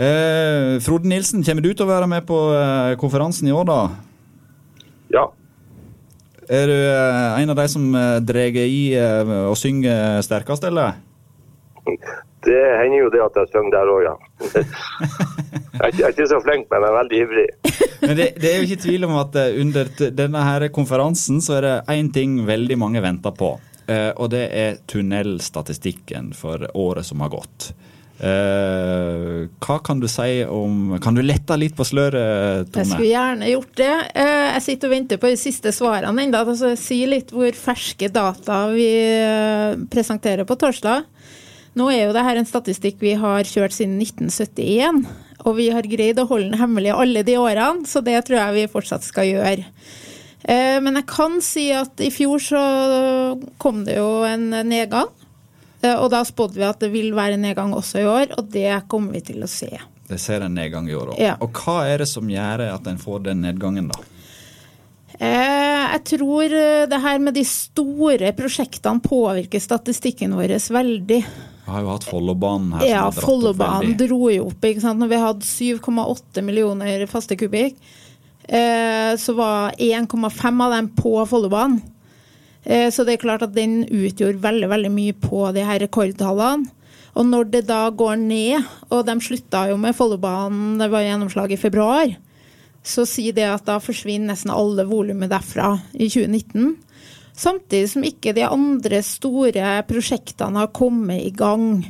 Eh, 0.00 0.78
Frode 0.84 1.08
Nilsen, 1.10 1.44
kommer 1.44 1.64
du 1.64 1.72
til 1.74 1.84
å 1.84 1.90
være 1.90 2.08
med 2.10 2.24
på 2.28 2.38
eh, 2.56 2.94
konferansen 3.00 3.50
i 3.50 3.54
år, 3.54 3.66
da? 3.68 3.80
Ja. 5.12 5.26
Er 6.50 6.70
du 6.70 6.76
eh, 6.76 7.42
en 7.42 7.52
av 7.52 7.60
de 7.60 7.68
som 7.70 7.84
eh, 7.94 8.16
drar 8.24 8.60
i 8.62 8.82
og 9.50 9.58
synger 9.60 10.22
sterkest, 10.26 10.64
eller? 10.66 10.98
Det 12.46 12.62
hender 12.80 13.04
jo 13.04 13.12
det 13.12 13.20
at 13.26 13.36
jeg 13.42 13.52
synger 13.52 13.76
der 13.76 13.92
òg, 13.92 14.08
ja. 14.08 14.16
Jeg 15.76 16.02
er 16.02 16.12
ikke 16.12 16.28
så 16.30 16.40
flink, 16.42 16.68
men 16.72 16.82
jeg 16.82 16.90
er 16.90 16.96
veldig 16.98 17.20
ivrig. 17.24 17.48
Men 18.00 18.16
det, 18.16 18.26
det, 18.40 18.48
er 18.48 18.62
jo 18.62 18.64
ikke 18.64 18.82
tvil 18.82 19.04
om 19.04 19.18
at 19.20 19.34
under 19.60 19.88
denne 20.16 20.40
her 20.40 20.64
konferansen 20.72 21.42
så 21.44 21.58
er 21.58 21.66
det 21.66 21.74
én 21.92 22.08
ting 22.14 22.38
veldig 22.48 22.78
mange 22.80 23.02
venter 23.04 23.34
på. 23.36 23.50
Eh, 23.90 24.08
og 24.16 24.30
det 24.32 24.46
er 24.56 24.80
tunnelstatistikken 24.88 26.32
for 26.38 26.64
året 26.78 27.06
som 27.06 27.20
har 27.24 27.32
gått. 27.34 27.72
Uh, 28.20 29.46
hva 29.64 29.78
kan 29.80 29.96
du 29.96 30.04
si 30.12 30.42
om 30.44 30.90
Kan 31.00 31.16
du 31.16 31.22
lette 31.24 31.56
litt 31.56 31.72
på 31.72 31.86
sløret, 31.88 32.68
Tone? 32.68 32.82
Jeg 32.82 32.90
skulle 32.90 33.08
gjerne 33.08 33.48
gjort 33.48 33.78
det. 33.80 33.94
Uh, 34.12 34.48
jeg 34.58 34.64
sitter 34.66 34.90
og 34.90 34.92
venter 34.92 35.20
på 35.22 35.30
de 35.32 35.38
siste 35.40 35.72
svarene 35.72 36.26
ennå. 36.26 36.42
Altså, 36.44 36.74
si 36.76 36.98
litt 37.08 37.32
hvor 37.32 37.56
ferske 37.56 38.10
data 38.12 38.58
vi 38.74 38.90
uh, 39.24 39.80
presenterer 39.92 40.44
på 40.44 40.58
torsdag. 40.60 41.08
Nå 41.80 41.88
er 41.94 42.10
jo 42.10 42.14
dette 42.16 42.36
en 42.42 42.50
statistikk 42.50 43.00
vi 43.00 43.14
har 43.16 43.48
kjørt 43.48 43.78
siden 43.78 43.96
1971. 44.02 45.00
Og 45.48 45.56
vi 45.56 45.70
har 45.72 45.88
greid 45.88 46.20
å 46.20 46.28
holde 46.28 46.50
den 46.50 46.60
hemmelig 46.60 46.92
alle 46.94 47.24
de 47.26 47.36
årene, 47.40 47.86
så 47.88 48.02
det 48.04 48.18
tror 48.26 48.40
jeg 48.42 48.56
vi 48.56 48.72
fortsatt 48.72 49.06
skal 49.06 49.28
gjøre. 49.28 49.64
Eh, 50.42 50.78
men 50.80 50.98
jeg 51.00 51.08
kan 51.10 51.38
si 51.44 51.68
at 51.76 52.00
i 52.00 52.10
fjor 52.12 52.42
så 52.42 52.62
kom 53.60 53.84
det 53.86 53.98
jo 53.98 54.22
en 54.28 54.50
nedgang. 54.68 55.10
Eh, 55.82 55.96
og 55.96 56.10
da 56.12 56.22
spådde 56.26 56.60
vi 56.60 56.68
at 56.68 56.80
det 56.82 56.92
vil 56.92 57.12
være 57.16 57.38
en 57.38 57.44
nedgang 57.48 57.74
også 57.76 58.02
i 58.02 58.08
år, 58.08 58.36
og 58.38 58.52
det 58.52 58.68
kommer 58.90 59.18
vi 59.18 59.24
til 59.32 59.44
å 59.44 59.50
se. 59.50 59.72
Det 60.10 60.18
ser 60.18 60.44
en 60.44 60.56
nedgang 60.56 60.88
i 60.90 60.96
år 60.96 61.12
òg. 61.12 61.20
Ja. 61.22 61.36
Og 61.44 61.54
hva 61.62 61.84
er 61.88 62.02
det 62.02 62.10
som 62.10 62.28
gjør 62.28 62.66
at 62.72 62.88
en 62.90 62.98
får 63.00 63.28
den 63.28 63.44
nedgangen, 63.46 63.92
da? 63.92 64.00
Eh, 65.20 65.86
jeg 65.90 66.02
tror 66.14 66.52
det 66.88 67.00
her 67.02 67.20
med 67.20 67.36
de 67.36 67.44
store 67.44 68.30
prosjektene 68.36 69.04
påvirker 69.04 69.60
statistikken 69.62 70.36
vår 70.38 70.56
veldig. 70.72 71.20
Vi 71.70 71.76
har 71.76 71.86
jo 71.86 71.94
hatt 71.94 72.10
Follobanen 72.10 72.76
her. 72.76 72.86
Ja, 72.88 73.06
Follobanen 73.14 73.94
dro 74.00 74.26
jo 74.34 74.50
opp. 74.50 74.64
ikke 74.66 74.82
sant? 74.82 74.98
Når 74.98 75.14
vi 75.14 75.24
hadde 75.24 75.46
7,8 75.46 76.42
millioner 76.42 77.06
faste 77.08 77.38
kubikk, 77.38 77.78
Eh, 78.50 79.16
så 79.16 79.32
var 79.32 79.74
1,5 79.78 80.64
av 80.64 80.72
dem 80.72 80.88
på 80.88 81.26
Follobanen. 81.26 81.80
Eh, 82.64 82.90
så 82.90 83.04
det 83.04 83.12
er 83.12 83.22
klart 83.22 83.44
at 83.46 83.54
den 83.54 83.84
utgjorde 83.86 84.42
veldig, 84.42 84.68
veldig 84.68 84.90
mye 84.90 85.14
på 85.14 85.44
de 85.54 85.62
her 85.64 85.78
rekordtallene. 85.78 86.66
Og 87.14 87.26
når 87.26 87.46
det 87.50 87.62
da 87.68 87.84
går 87.90 88.18
ned, 88.18 88.66
og 88.90 89.06
de 89.06 89.16
slutta 89.22 89.68
jo 89.70 89.78
med 89.78 89.94
Follobanen, 89.94 90.78
det 90.78 90.90
var 90.90 91.06
gjennomslag 91.06 91.54
i 91.54 91.58
februar, 91.58 92.12
så 92.86 93.04
sier 93.06 93.34
det 93.36 93.46
at 93.46 93.66
da 93.66 93.78
forsvinner 93.82 94.32
nesten 94.32 94.52
alle 94.54 94.86
volumet 94.88 95.30
derfra 95.30 95.76
i 95.94 96.08
2019. 96.10 96.76
Samtidig 97.40 97.88
som 97.94 98.04
ikke 98.04 98.34
de 98.36 98.44
andre 98.44 99.00
store 99.06 99.80
prosjektene 99.88 100.60
har 100.60 100.74
kommet 100.76 101.22
i 101.24 101.32
gang 101.32 101.80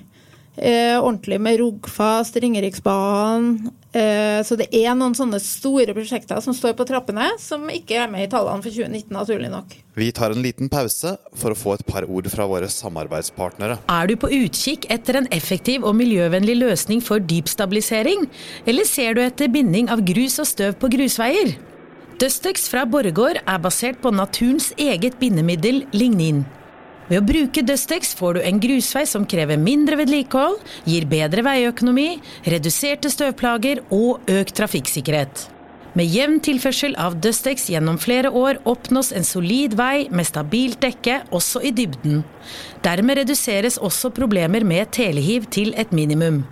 eh, 0.54 0.96
ordentlig 1.00 1.40
med 1.42 1.58
Rogfast, 1.58 2.36
Ringeriksbanen. 2.36 3.70
Eh, 3.90 4.38
så 4.46 4.54
det 4.54 4.68
er 4.70 4.94
noen 4.94 5.16
sånne 5.18 5.40
store 5.42 5.90
prosjekter 5.96 6.38
som 6.44 6.54
står 6.54 6.76
på 6.78 6.86
trappene, 6.86 7.26
som 7.42 7.64
ikke 7.72 7.96
er 8.04 8.12
med 8.12 8.28
i 8.28 8.30
tallene 8.30 8.62
for 8.62 8.70
2019, 8.70 9.10
naturlig 9.16 9.50
nok. 9.50 9.74
Vi 9.98 10.10
tar 10.14 10.30
en 10.30 10.44
liten 10.44 10.70
pause 10.70 11.16
for 11.34 11.50
å 11.50 11.58
få 11.58 11.74
et 11.74 11.86
par 11.88 12.06
ord 12.06 12.28
fra 12.30 12.46
våre 12.50 12.68
samarbeidspartnere. 12.70 13.80
Er 13.90 14.10
du 14.10 14.14
på 14.20 14.30
utkikk 14.30 14.86
etter 14.94 15.18
en 15.18 15.26
effektiv 15.34 15.82
og 15.88 15.98
miljøvennlig 15.98 16.60
løsning 16.60 17.02
for 17.02 17.18
dypstabilisering, 17.18 18.28
eller 18.70 18.86
ser 18.86 19.18
du 19.18 19.24
etter 19.24 19.50
binding 19.50 19.90
av 19.90 20.04
grus 20.06 20.38
og 20.38 20.48
støv 20.52 20.78
på 20.78 20.92
grusveier? 20.94 21.56
Dustex 22.20 22.66
fra 22.68 22.82
Borregaard 22.84 23.38
er 23.48 23.60
basert 23.64 24.02
på 24.02 24.10
naturens 24.12 24.74
eget 24.76 25.14
bindemiddel 25.16 25.86
lignin. 25.96 26.42
Ved 27.08 27.22
å 27.22 27.24
bruke 27.24 27.62
Dustex 27.64 28.12
får 28.18 28.36
du 28.36 28.40
en 28.44 28.58
grusvei 28.60 29.06
som 29.08 29.24
krever 29.24 29.56
mindre 29.56 29.96
vedlikehold, 30.02 30.58
gir 30.84 31.06
bedre 31.08 31.46
veiøkonomi, 31.46 32.18
reduserte 32.44 33.08
støvplager 33.08 33.80
og 33.88 34.28
økt 34.28 34.52
trafikksikkerhet. 34.60 35.46
Med 35.96 36.12
jevn 36.12 36.36
tilførsel 36.44 36.92
av 37.00 37.16
Dustex 37.24 37.70
gjennom 37.72 37.96
flere 37.98 38.28
år 38.36 38.60
oppnås 38.68 39.14
en 39.16 39.24
solid 39.24 39.72
vei 39.80 40.04
med 40.12 40.28
stabilt 40.28 40.84
dekke 40.84 41.22
også 41.32 41.64
i 41.64 41.72
dybden. 41.72 42.20
Dermed 42.84 43.24
reduseres 43.24 43.80
også 43.80 44.12
problemer 44.12 44.68
med 44.68 44.92
telehiv 44.92 45.48
til 45.56 45.72
et 45.80 45.96
minimum. 45.96 46.44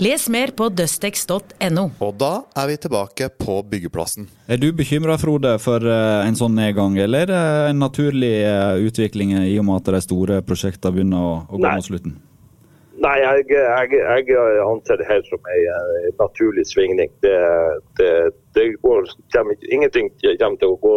Les 0.00 0.22
mer 0.32 0.48
på 0.56 0.70
dustex.no. 0.72 1.82
Og 2.00 2.14
da 2.16 2.30
er 2.56 2.70
vi 2.70 2.76
tilbake 2.80 3.26
på 3.36 3.58
byggeplassen. 3.68 4.30
Er 4.48 4.56
du 4.56 4.70
bekymra, 4.72 5.18
Frode, 5.20 5.58
for 5.60 5.84
eh, 5.84 6.24
en 6.24 6.38
sånn 6.38 6.54
nedgang, 6.56 6.94
eller 6.96 7.26
er 7.26 7.28
det 7.28 7.40
en 7.74 7.82
naturlig 7.84 8.30
eh, 8.48 8.80
utvikling 8.80 9.34
i 9.42 9.58
og 9.60 9.66
med 9.68 9.82
at 9.82 9.90
de 9.92 10.00
store 10.00 10.38
prosjektene 10.48 10.96
begynner 10.96 11.20
å, 11.20 11.34
å 11.44 11.60
gå 11.60 11.66
mot 11.66 11.84
slutten? 11.84 12.14
Nei, 13.04 13.12
jeg, 13.20 13.44
jeg, 13.52 13.98
jeg, 14.00 14.38
anser 14.64 15.02
det 15.02 15.08
her 15.10 15.20
som 15.28 15.52
en 15.52 15.68
eh, 15.74 16.08
naturlig 16.16 16.64
svingning. 16.72 17.12
Det, 17.20 17.36
det, 18.00 18.12
det 18.56 18.70
går, 18.80 19.12
kommer, 19.36 19.68
ingenting 19.68 20.08
kommer 20.24 20.62
til 20.62 20.72
å 20.72 20.78
gå, 20.80 20.94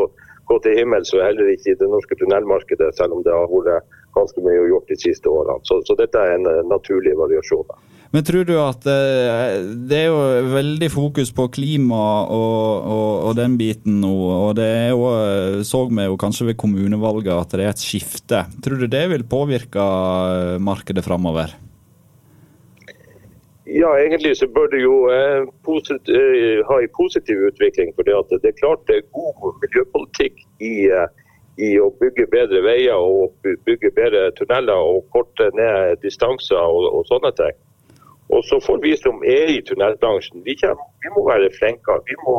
gå 0.48 0.62
til 0.64 0.80
himmels, 0.80 1.12
og 1.12 1.26
heller 1.28 1.52
ikke 1.52 1.76
i 1.76 1.82
det 1.82 1.92
norske 1.92 2.16
tunnelmarkedet, 2.24 2.94
selv 2.96 3.20
om 3.20 3.28
det 3.28 3.36
har 3.36 3.52
vært 3.52 4.00
ganske 4.16 4.48
mye 4.48 4.64
gjort 4.72 4.88
de 4.88 4.96
siste 5.04 5.28
årene. 5.28 5.60
Så, 5.68 5.82
så 5.84 6.00
dette 6.00 6.24
er 6.24 6.38
en 6.38 6.48
naturlig 6.72 7.18
variasjon. 7.20 7.68
Men 8.14 8.22
tror 8.22 8.46
du 8.46 8.54
at 8.62 8.84
eh, 8.86 9.56
det 9.90 10.04
er 10.04 10.12
jo 10.12 10.50
veldig 10.52 10.90
fokus 10.94 11.32
på 11.34 11.48
klima 11.56 12.02
og, 12.30 12.84
og, 12.86 13.14
og 13.30 13.32
den 13.40 13.56
biten 13.58 13.96
nå, 14.04 14.14
og 14.36 14.52
det 14.60 14.68
er 14.70 14.92
jo, 14.92 15.08
eh, 15.18 15.64
så 15.66 15.82
vi 15.90 16.06
jo 16.06 16.20
kanskje 16.22 16.52
ved 16.52 16.60
kommunevalget 16.62 17.34
at 17.34 17.56
det 17.58 17.66
er 17.66 17.72
et 17.72 17.82
skifte. 17.82 18.44
Tror 18.62 18.84
du 18.84 18.86
det 18.86 19.02
vil 19.16 19.26
påvirke 19.26 19.82
eh, 19.82 20.60
markedet 20.62 21.02
framover? 21.08 21.58
Ja, 23.66 23.96
egentlig 23.98 24.36
så 24.38 24.46
bør 24.46 24.70
det 24.76 24.84
jo 24.84 25.00
eh, 25.10 25.50
posit 25.66 26.14
eh, 26.14 26.62
ha 26.70 26.80
en 26.86 26.94
positiv 26.94 27.42
utvikling. 27.50 27.96
for 27.98 28.06
Det, 28.06 28.14
er 28.46 28.60
klart 28.62 28.86
det 28.86 29.02
er 29.02 29.12
god 29.18 29.58
miljøpolitikk 29.66 30.38
i, 30.62 30.86
i 31.58 31.74
å 31.82 31.90
bygge 31.98 32.30
bedre 32.30 32.62
veier 32.62 32.94
og 32.94 33.34
bygge 33.66 33.90
bedre 33.98 34.28
tunneler 34.38 34.78
og 34.78 35.08
korte 35.10 35.50
ned 35.58 35.98
distanser 36.06 36.62
og, 36.62 36.92
og 36.94 37.08
sånne 37.10 37.34
ting. 37.42 37.64
Og 38.34 38.42
så 38.50 38.58
får 38.66 38.80
vi 38.82 38.96
som 38.98 39.22
er 39.30 39.52
i 39.54 39.60
tunnelbransjen, 39.68 40.42
vi, 40.46 40.56
vi 41.04 41.12
må 41.16 41.26
være 41.28 41.52
flinkere. 41.58 42.02
Vi 42.10 42.16
må, 42.26 42.36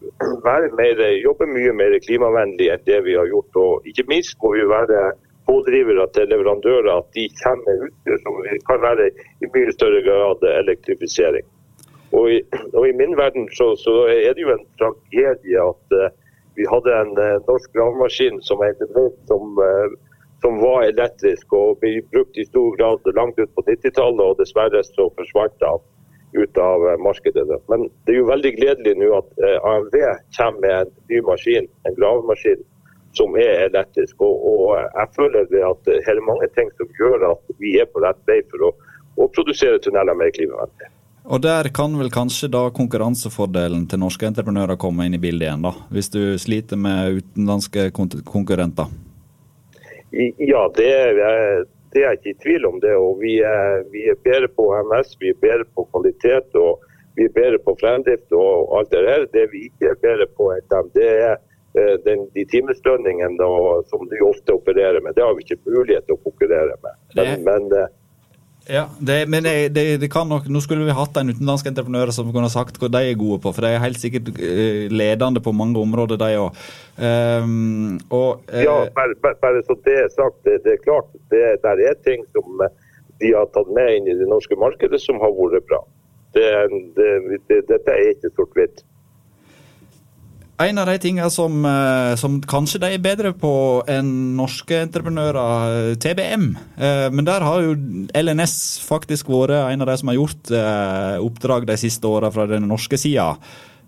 mer, 0.80 1.02
jobbe 1.20 1.48
mye 1.50 1.72
mer 1.76 1.96
klimavennlig 2.06 2.70
enn 2.72 2.86
det 2.86 3.00
vi 3.04 3.18
har 3.18 3.28
gjort. 3.28 3.58
Og 3.60 3.90
ikke 3.90 4.06
minst 4.08 4.38
må 4.40 4.54
vi 4.56 4.64
være 4.70 5.10
pådrivere 5.48 6.06
til 6.14 6.30
leverandører 6.32 6.90
at 6.96 7.08
de 7.16 7.26
kommer 7.42 7.86
utstyr 7.86 8.20
som 8.24 8.42
kan 8.68 8.84
være 8.86 9.10
i 9.44 9.50
mye 9.54 9.72
større 9.76 10.02
grad 10.06 10.46
elektrifisering. 10.62 11.46
Og 12.12 12.32
i, 12.36 12.38
og 12.78 12.88
i 12.88 12.96
min 13.00 13.16
verden 13.22 13.48
så, 13.58 13.74
så, 13.84 13.96
er 14.26 14.32
det 14.34 14.46
jo 14.46 14.54
en 14.54 14.66
tragedie 14.80 15.64
at 15.72 15.98
uh, 16.00 16.08
vi 16.58 16.68
hadde 16.72 16.96
en 17.02 17.12
uh, 17.18 17.36
norsk 17.48 17.76
gravemaskin 17.76 18.40
som, 18.46 18.64
som, 19.30 19.58
uh, 19.58 19.90
som, 20.42 20.58
var 20.62 20.88
elektrisk 20.88 21.52
og 21.56 21.80
ble 21.82 22.00
brukt 22.12 22.38
i 22.38 22.46
stor 22.48 22.76
grad 22.76 23.08
langt 23.16 23.38
ut 23.38 23.54
på 23.54 23.64
90-tallet, 23.68 24.24
og 24.24 24.38
dessverre 24.40 24.82
så 24.86 25.08
forsvant 25.16 25.56
den 25.62 25.86
ut 26.32 26.58
av 26.62 26.84
markedet. 27.02 27.46
Men 27.68 27.88
det 28.06 28.14
er 28.14 28.20
jo 28.20 28.28
veldig 28.30 28.52
gledelig 28.58 28.94
nå 29.00 29.08
at 29.18 29.40
AMV 29.66 29.96
kommer 30.36 30.60
med 30.62 30.76
en 30.76 30.92
ny 31.10 31.22
maskin, 31.26 31.66
en 31.88 31.98
gravemaskin 31.98 32.62
som 33.18 33.34
er 33.34 33.66
elektrisk. 33.66 34.14
Og, 34.22 34.46
og 34.52 34.78
jeg 34.78 35.10
føler 35.16 35.50
at 35.66 35.82
det 35.88 35.98
er 36.06 36.22
mange 36.26 36.48
ting 36.54 36.70
som 36.78 36.94
gjør 36.98 37.26
at 37.32 37.58
vi 37.58 37.76
er 37.82 37.90
på 37.90 38.04
rett 38.04 38.22
vei 38.30 38.40
for 38.52 38.70
å, 38.70 38.72
å 39.18 39.28
produsere 39.34 39.82
tunneler 39.82 40.18
mer 40.18 40.32
klimavennlig. 40.36 40.94
Og 41.30 41.42
der 41.44 41.68
kan 41.74 41.92
vel 41.98 42.08
kanskje 42.10 42.48
da 42.50 42.62
konkurransefordelen 42.74 43.84
til 43.90 44.00
norske 44.00 44.24
entreprenører 44.26 44.78
komme 44.80 45.04
inn 45.06 45.18
i 45.18 45.20
bildet 45.20 45.46
igjen, 45.46 45.66
da? 45.66 45.74
Hvis 45.92 46.08
du 46.14 46.22
sliter 46.40 46.80
med 46.80 47.20
utenlandske 47.20 47.90
konkurrenter? 47.92 48.88
Ja, 50.12 50.62
det 50.76 50.88
er, 50.90 51.64
det 51.94 52.04
er 52.04 52.16
ikke 52.16 52.32
i 52.32 52.40
tvil 52.42 52.66
om 52.66 52.80
det. 52.82 52.94
Og 52.98 53.20
vi 53.20 53.38
er, 53.46 53.84
vi 53.92 54.06
er 54.10 54.18
bedre 54.24 54.48
på 54.56 54.70
HMS, 54.74 55.16
vi 55.20 55.30
er 55.34 55.42
bedre 55.42 55.68
på 55.74 55.86
kvalitet 55.92 56.56
og 56.58 56.82
vi 57.18 57.26
er 57.26 57.34
bedre 57.34 57.58
på 57.62 57.76
fremdrift 57.80 58.34
og 58.34 58.74
alt 58.78 58.90
det 58.94 59.04
der. 59.06 59.28
Det 59.34 59.46
vi 59.52 59.66
ikke 59.68 59.92
er 59.92 60.02
bedre 60.02 60.26
på, 60.38 60.52
det 60.94 61.08
er 61.10 61.38
Eh, 61.74 61.96
den, 62.04 62.30
de 62.34 62.44
timeslønningene 62.44 63.46
som 63.86 64.08
de 64.10 64.18
ofte 64.26 64.52
opererer 64.52 65.00
med. 65.00 65.14
Det 65.14 65.22
har 65.22 65.34
vi 65.38 65.44
ikke 65.46 65.70
mulighet 65.70 66.08
til 66.08 66.16
å 66.16 66.22
konkurrere 66.24 66.74
med. 66.82 66.96
Men, 67.14 67.44
men 67.46 67.68
eh, 67.78 67.92
ja, 68.66 68.88
det, 68.98 69.26
men 69.28 69.42
det, 69.42 69.68
det, 69.74 69.84
det, 70.00 70.08
kan 70.12 70.28
nok, 70.28 70.46
Nå 70.52 70.60
skulle 70.60 70.84
vi 70.84 70.94
hatt 70.94 71.16
en 71.16 71.32
utenlandsk 71.32 71.70
entreprenør 71.70 72.12
som 72.14 72.28
kunne 72.34 72.50
sagt 72.52 72.76
hva 72.80 72.90
de 72.92 73.02
er 73.10 73.18
gode 73.18 73.40
på, 73.42 73.52
for 73.56 73.64
de 73.64 73.72
er 73.74 73.82
helt 73.82 74.00
sikkert 74.00 74.28
eh, 74.36 74.86
ledende 74.92 75.42
på 75.42 75.54
mange 75.56 75.80
områder, 75.80 76.20
de 76.20 76.36
òg. 76.40 76.60
Um, 77.00 77.96
uh, 78.12 78.36
ja, 78.52 78.76
bare, 78.94 79.16
bare, 79.40 79.62
så 79.64 79.76
det 79.86 79.96
er 80.02 80.12
sagt, 80.12 80.42
det, 80.44 80.60
er 80.68 80.82
klart 80.84 81.08
det 81.32 81.56
der 81.64 81.80
er 81.88 81.96
ting 82.04 82.26
som 82.34 82.60
de 83.20 83.32
har 83.32 83.48
tatt 83.54 83.72
med 83.76 83.96
inn 83.96 84.12
i 84.12 84.18
det 84.20 84.28
norske 84.28 84.56
markedet 84.60 85.00
som 85.02 85.20
har 85.22 85.32
vært 85.36 85.66
bra. 85.70 85.80
dette 86.36 87.96
er 87.96 88.12
ikke 88.12 88.32
sort-hvitt. 88.36 88.84
En 90.60 90.78
av 90.78 90.86
de 90.86 90.98
tingene 91.00 91.30
som, 91.32 91.64
eh, 91.64 92.14
som, 92.20 92.34
kanskje 92.44 92.82
de 92.82 92.88
er 92.92 93.00
bedre 93.00 93.30
på 93.32 93.80
enn 93.88 94.36
norske 94.36 94.76
entreprenører, 94.76 95.70
eh, 95.70 95.94
TBM. 95.96 96.58
Eh, 96.76 97.08
men 97.08 97.24
der 97.24 97.40
har 97.40 97.62
jo 97.64 97.72
LNS 98.12 98.76
faktisk 98.84 99.32
vært 99.32 99.72
en 99.72 99.80
av 99.80 99.88
de 99.88 99.96
som 99.96 100.08
har 100.08 100.18
gjort 100.18 100.52
oppdrag 101.24 101.66
de 101.66 101.76
siste 101.80 102.04
åra 102.04 102.30
fra 102.30 102.46
den 102.46 102.68
norske 102.68 102.98
sida. 102.98 103.36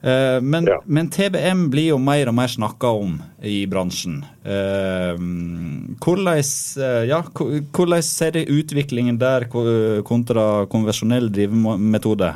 Men, 0.03 0.67
ja. 0.67 0.81
men, 0.85 1.09
TBM 1.09 1.71
blir 1.71 1.93
jo 1.93 1.99
mer 1.99 2.27
og 2.27 2.35
mer 2.35 2.49
snakka 2.49 2.91
om 2.91 3.23
i 3.39 3.67
bransjen. 3.71 4.25
Hvordan, 4.43 6.43
ja, 7.07 7.23
hvordan 7.23 8.03
ser 8.03 8.33
det 8.35 8.51
utviklingen 8.51 9.21
der 9.21 9.47
kontra 10.03 10.67
konvensjonell 10.67 11.31
drivemetode? 11.31 12.35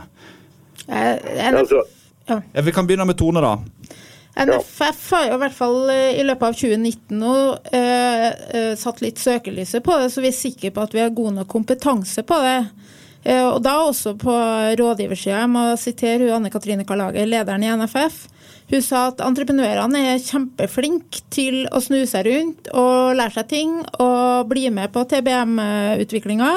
Altså, 0.86 1.82
ja. 2.26 2.62
Vi 2.62 2.72
kan 2.72 2.86
begynne 2.86 3.04
med 3.04 3.18
Tone, 3.18 3.40
da. 3.40 3.58
NFF 4.36 5.10
har 5.14 5.28
jo 5.30 5.36
i 5.36 5.40
hvert 5.40 5.56
fall 5.56 5.78
eh, 5.92 6.18
i 6.20 6.24
løpet 6.26 6.44
av 6.50 6.58
2019 6.58 7.20
nå 7.22 7.36
eh, 7.72 8.26
eh, 8.28 8.74
satt 8.76 9.00
litt 9.00 9.20
søkelyset 9.22 9.84
på 9.84 9.96
det, 10.02 10.10
så 10.12 10.24
vi 10.24 10.28
er 10.28 10.36
sikre 10.36 10.72
på 10.76 10.84
at 10.84 10.96
vi 10.96 11.00
har 11.00 11.14
god 11.16 11.38
nok 11.38 11.48
kompetanse 11.54 12.24
på 12.26 12.40
det. 12.44 12.58
Eh, 13.26 13.42
og 13.42 13.62
da 13.64 13.78
også 13.86 14.14
på 14.20 14.34
rådgiversida. 14.78 15.40
Jeg 15.40 15.52
må 15.54 15.66
sitere 15.80 16.30
Anne 16.36 16.52
Katrine 16.52 16.84
Karlager, 16.86 17.26
lederen 17.26 17.64
i 17.64 17.72
NFF. 17.80 18.26
Hun 18.70 18.82
sa 18.82 19.06
at 19.12 19.22
entreprenørene 19.22 20.02
er 20.12 20.22
kjempeflinke 20.22 21.22
til 21.30 21.64
å 21.70 21.80
snu 21.82 22.00
seg 22.08 22.26
rundt 22.26 22.70
og 22.74 23.14
lære 23.18 23.38
seg 23.38 23.50
ting 23.52 23.76
og 24.02 24.50
bli 24.50 24.66
med 24.74 24.90
på 24.94 25.04
TBM-utviklinga. 25.06 26.52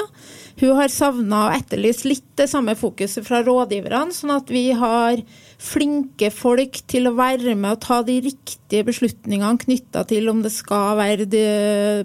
Hun 0.59 0.75
har 0.75 0.91
savna 0.91 1.45
og 1.47 1.59
etterlyst 1.61 2.07
litt 2.09 2.25
det 2.39 2.49
samme 2.51 2.73
fokuset 2.75 3.23
fra 3.25 3.43
rådgiverne, 3.45 4.11
sånn 4.15 4.33
at 4.35 4.49
vi 4.51 4.69
har 4.75 5.21
flinke 5.59 6.29
folk 6.31 6.79
til 6.87 7.09
å 7.09 7.15
være 7.17 7.53
med 7.59 7.75
og 7.75 7.81
ta 7.83 7.99
de 8.07 8.15
riktige 8.23 8.85
beslutningene 8.87 9.59
knytta 9.59 10.05
til 10.07 10.31
om 10.31 10.43
det 10.45 10.53
skal 10.55 10.95
være 10.99 11.27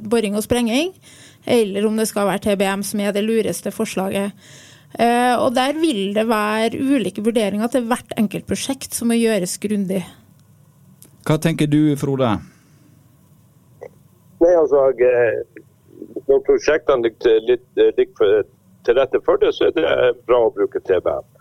boring 0.03 0.35
og 0.35 0.45
sprenging, 0.47 0.91
eller 1.47 1.87
om 1.87 1.97
det 2.01 2.09
skal 2.11 2.29
være 2.29 2.43
TBM, 2.49 2.83
som 2.83 3.03
er 3.05 3.15
det 3.15 3.23
lureste 3.25 3.71
forslaget. 3.75 4.35
Eh, 4.95 5.35
og 5.35 5.55
der 5.55 5.75
vil 5.79 6.15
det 6.15 6.27
være 6.29 6.79
ulike 6.79 7.23
vurderinger 7.23 7.71
til 7.71 7.87
hvert 7.91 8.15
enkelt 8.19 8.47
prosjekt 8.47 8.95
som 8.95 9.11
må 9.11 9.19
gjøres 9.19 9.57
grundig. 9.63 10.05
Hva 11.27 11.39
tenker 11.43 11.71
du, 11.71 11.97
Frode? 11.99 12.37
Nei, 14.43 14.53
altså, 14.61 14.91
Når 16.29 16.43
prosjektene 16.47 17.03
ligger 17.07 18.45
til 18.85 18.99
rette 18.99 19.21
for 19.25 19.41
det, 19.41 19.55
så 19.57 19.71
er 19.71 19.75
det 19.79 19.87
bra 20.29 20.45
å 20.47 20.53
bruke 20.55 20.83
TBM. 20.85 21.34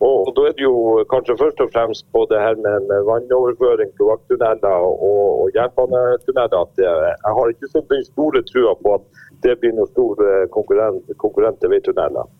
Og, 0.00 0.30
Da 0.36 0.42
er 0.46 0.54
det 0.54 0.62
jo 0.62 1.04
kanskje 1.10 1.34
først 1.40 1.60
og 1.64 1.70
fremst 1.74 2.04
på 2.14 2.20
det 2.30 2.38
her 2.38 2.54
med, 2.64 2.86
med 2.90 3.06
vannoverføring, 3.08 3.90
kloakktunneler 3.98 4.84
og, 4.86 5.24
og 5.42 5.46
jernbanetunneler 5.56 6.58
at 6.60 6.82
jeg 6.84 7.32
har 7.38 7.48
ikke 7.50 7.70
så 7.72 7.82
den 7.90 8.04
store 8.06 8.42
trua 8.50 8.76
på 8.82 8.94
at 8.98 9.24
det 9.42 9.56
blir 9.58 9.74
noen 9.74 9.90
stor 9.90 10.22
eh, 10.22 10.44
konkurrent, 10.54 11.10
konkurrent 11.18 11.58
til 11.62 11.72
veitunneler. 11.74 12.30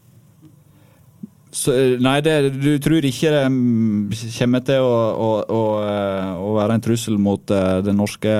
Så, 1.50 1.74
eh, 1.74 1.96
nei, 2.04 2.20
det, 2.22 2.36
du 2.62 2.70
tror 2.84 3.10
ikke 3.10 3.34
det 3.34 3.44
mm, 3.50 4.14
kommer 4.38 4.64
til 4.70 4.86
å, 4.86 4.94
å, 5.26 5.28
å, 5.42 5.60
eh, 5.82 6.32
å 6.46 6.54
være 6.60 6.78
en 6.78 6.86
trussel 6.86 7.18
mot 7.18 7.42
den 7.42 7.98
norske 7.98 8.38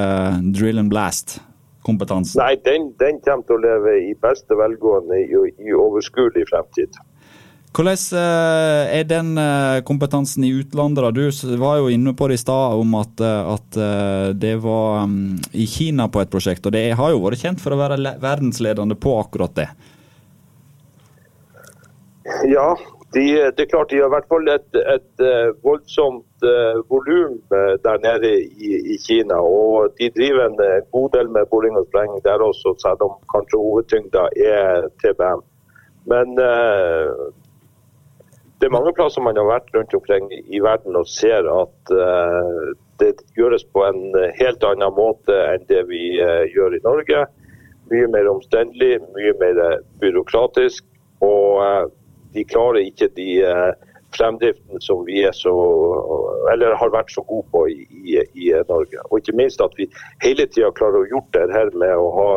drill 0.55 0.79
and 0.85 0.95
blast-kompetansen? 0.95 2.39
Nei, 2.39 2.55
den, 2.63 2.93
den, 3.03 3.19
kommer 3.27 3.51
til 3.51 3.59
å 3.59 3.65
leve 3.67 3.99
i 4.13 4.15
beste 4.23 4.63
velgående 4.63 5.25
i, 5.27 5.47
i 5.59 5.75
overskuelig 5.75 6.47
fremtid. 6.55 7.03
Hvordan 7.79 7.95
eh, 7.95 8.99
er 8.99 9.05
den 9.07 9.37
eh, 9.39 9.81
kompetansen 9.87 10.43
i 10.43 10.51
utlandet? 10.51 11.15
Du 11.15 11.59
var 11.61 11.77
jo 11.79 11.93
inne 11.95 12.11
på 12.11 12.27
det 12.27 12.35
i 12.35 12.43
stad 12.43 12.75
om 12.75 12.97
at, 12.99 13.23
eh, 13.23 13.51
at, 13.55 13.79
det 14.35 14.57
var 14.65 15.07
mm, 15.07 15.37
i 15.55 15.67
Kina 15.71 16.09
på 16.11 16.19
et 16.19 16.33
prosjekt, 16.33 16.67
og 16.67 16.75
det 16.75 16.83
har 16.99 17.15
jo 17.15 17.23
vært 17.23 17.45
kjent 17.45 17.63
for 17.63 17.77
å 17.77 17.79
være 17.79 18.17
verdensledende 18.19 18.99
på 18.99 19.15
akkurat 19.21 19.55
det. 19.61 19.69
Ja, 22.51 22.75
de, 23.15 23.25
det 23.55 23.63
er 23.63 23.71
klart 23.71 23.95
de 23.95 24.03
har 24.03 24.11
i 24.11 24.17
hvert 24.17 24.31
fall 24.35 24.51
et, 24.59 24.83
et 24.83 25.27
voldsomt 25.63 26.51
volum 26.91 27.39
der 27.87 28.03
nede 28.03 28.35
i, 28.43 28.75
i, 28.75 28.99
Kina. 29.07 29.39
Og 29.39 29.95
de 30.03 30.11
driver 30.19 30.49
en 30.51 30.59
god 30.91 31.13
del 31.15 31.31
med 31.31 31.47
boring 31.55 31.79
og 31.79 31.87
sprenging 31.87 32.27
der 32.27 32.43
også, 32.43 32.75
selv 32.83 33.07
om 33.07 33.21
kanskje 33.31 33.63
hovedtyngda 33.63 34.31
er 34.35 34.91
TBM. 34.99 35.47
Men 36.11 36.35
det 38.59 38.67
er 38.67 38.75
mange 38.75 38.93
plasser 38.95 39.23
man 39.23 39.39
har 39.39 39.47
vært 39.47 39.71
rundt 39.75 39.95
omkring 39.95 40.31
i 40.35 40.61
verden 40.63 40.97
og 40.99 41.07
ser 41.11 41.47
at 41.53 41.93
uh, 41.95 42.71
det 42.99 43.13
gjøres 43.39 43.63
på 43.75 43.85
en 43.87 44.17
helt 44.35 44.65
annen 44.67 44.97
måte 44.97 45.37
enn 45.53 45.67
det 45.71 45.85
vi 45.91 46.17
uh, 46.19 46.43
gjør 46.51 46.75
i 46.75 46.83
Norge. 46.87 47.27
Mye 47.93 48.09
mer 48.11 48.31
omstendelig, 48.33 48.99
mye 49.15 49.35
mer 49.39 49.61
byråkratisk. 50.03 50.83
Og 51.23 51.63
uh, 51.63 51.87
de 52.35 52.45
klarer 52.51 52.83
ikke 52.83 53.09
de 53.15 53.31
fremdriften 54.17 54.83
som 54.83 55.05
vi 55.07 55.23
er 55.29 55.33
så, 55.37 55.55
eller 56.53 56.75
har 56.81 56.93
vært 56.93 57.13
så 57.13 57.23
gode 57.29 57.47
på 57.53 57.63
i, 57.71 58.19
i, 58.19 58.51
Norge. 58.69 59.01
Og 59.09 59.21
ikke 59.21 59.37
minst 59.39 59.63
at 59.65 59.75
vi 59.79 59.87
hele 60.25 60.49
tida 60.51 60.73
klarer 60.77 61.05
å 61.05 61.09
gjøre 61.09 61.47
det 61.47 61.55
her 61.55 61.73
med 61.79 61.95
å 61.95 62.11
ha 62.17 62.29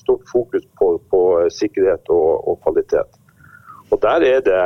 stort 0.00 0.26
fokus 0.32 0.66
på, 0.80 0.94
på 1.12 1.22
sikkerhet 1.54 2.10
og, 2.12 2.48
og 2.48 2.60
kvalitet. 2.66 3.18
Og 3.88 4.00
Der 4.02 4.24
er 4.26 4.42
det, 4.44 4.58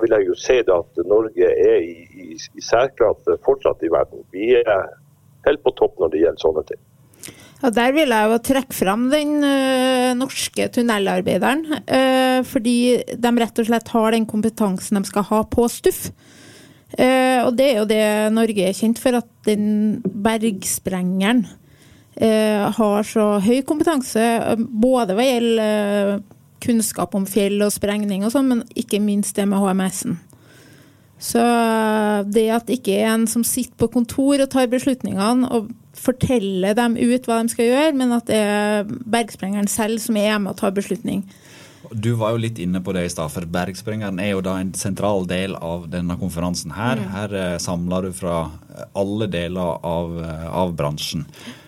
vil 0.00 0.14
jeg 0.16 0.28
jo 0.30 0.34
si 0.38 0.56
det 0.64 0.72
at 0.72 1.02
Norge 1.08 1.48
er 1.50 1.82
i, 1.84 2.06
i, 2.24 2.38
i 2.38 2.64
særklasse 2.64 3.36
fortsatt 3.44 3.84
i 3.84 3.90
verden. 3.92 4.24
Vi 4.32 4.54
er 4.56 4.88
helt 5.46 5.62
på 5.64 5.74
topp 5.76 6.00
når 6.00 6.12
det 6.14 6.22
gjelder 6.22 6.42
sånne 6.42 6.64
ting. 6.70 6.80
Ja, 7.62 7.70
Der 7.70 7.92
vil 7.94 8.10
jeg 8.10 8.30
jo 8.32 8.40
trekke 8.42 8.74
fram 8.74 9.06
den 9.12 9.36
ø, 9.44 10.14
norske 10.18 10.66
tunnelarbeideren. 10.74 11.62
Ø, 11.84 12.02
fordi 12.48 12.76
de 13.12 13.34
rett 13.38 13.62
og 13.62 13.68
slett 13.68 13.92
har 13.94 14.16
den 14.16 14.26
kompetansen 14.26 14.98
de 14.98 15.04
skal 15.06 15.28
ha 15.28 15.42
på 15.46 15.68
stuff. 15.70 16.08
Ø, 16.96 17.06
og 17.46 17.52
det 17.60 17.68
er 17.68 17.78
jo 17.78 17.88
det 17.92 18.04
Norge 18.34 18.66
er 18.66 18.76
kjent 18.76 18.98
for, 19.02 19.20
at 19.20 19.30
den 19.46 20.00
bergsprengeren 20.02 21.46
har 22.12 23.06
så 23.08 23.22
høy 23.40 23.62
kompetanse. 23.64 24.20
Både 24.58 25.14
hva 25.16 25.24
gjelder 25.24 26.18
kunnskap 26.62 27.16
om 27.18 27.26
fjell 27.28 27.60
og 27.64 27.74
sprengning 27.74 28.26
og 28.26 28.34
sånn, 28.34 28.50
men 28.50 28.62
ikke 28.78 29.02
minst 29.02 29.36
det 29.38 29.48
med 29.50 29.62
HMS-en. 29.62 30.20
Så 31.22 31.42
det 32.34 32.48
at 32.50 32.66
det 32.66 32.80
ikke 32.80 32.96
er 32.98 33.12
en 33.12 33.28
som 33.30 33.44
sitter 33.46 33.76
på 33.78 33.92
kontor 33.94 34.42
og 34.42 34.50
tar 34.50 34.70
beslutningene 34.70 35.50
og 35.54 35.70
forteller 35.94 36.74
dem 36.74 36.96
ut 36.98 37.28
hva 37.28 37.38
de 37.42 37.52
skal 37.52 37.68
gjøre, 37.68 37.94
men 37.98 38.14
at 38.16 38.26
det 38.26 38.40
er 38.42 38.90
bergsprengeren 38.90 39.70
selv 39.70 40.02
som 40.02 40.18
er 40.18 40.40
med 40.42 40.54
og 40.54 40.58
tar 40.58 40.74
beslutning. 40.74 41.22
Du 41.92 42.12
var 42.16 42.32
jo 42.32 42.40
litt 42.40 42.58
inne 42.62 42.80
på 42.82 42.94
det 42.96 43.04
i 43.06 43.10
stad, 43.12 43.30
for 43.32 43.46
Bergsprengeren 43.52 44.20
er 44.22 44.32
jo 44.32 44.42
da 44.44 44.56
en 44.60 44.70
sentral 44.78 45.26
del 45.28 45.56
av 45.58 45.88
denne 45.92 46.16
konferansen 46.18 46.72
her. 46.74 47.00
Mm. 47.00 47.08
Her 47.12 47.34
eh, 47.40 47.56
samler 47.60 48.06
du 48.06 48.14
fra 48.16 48.36
alle 48.98 49.28
deler 49.30 49.82
av, 49.84 50.14
eh, 50.22 50.46
av 50.62 50.72
bransjen. 50.78 51.26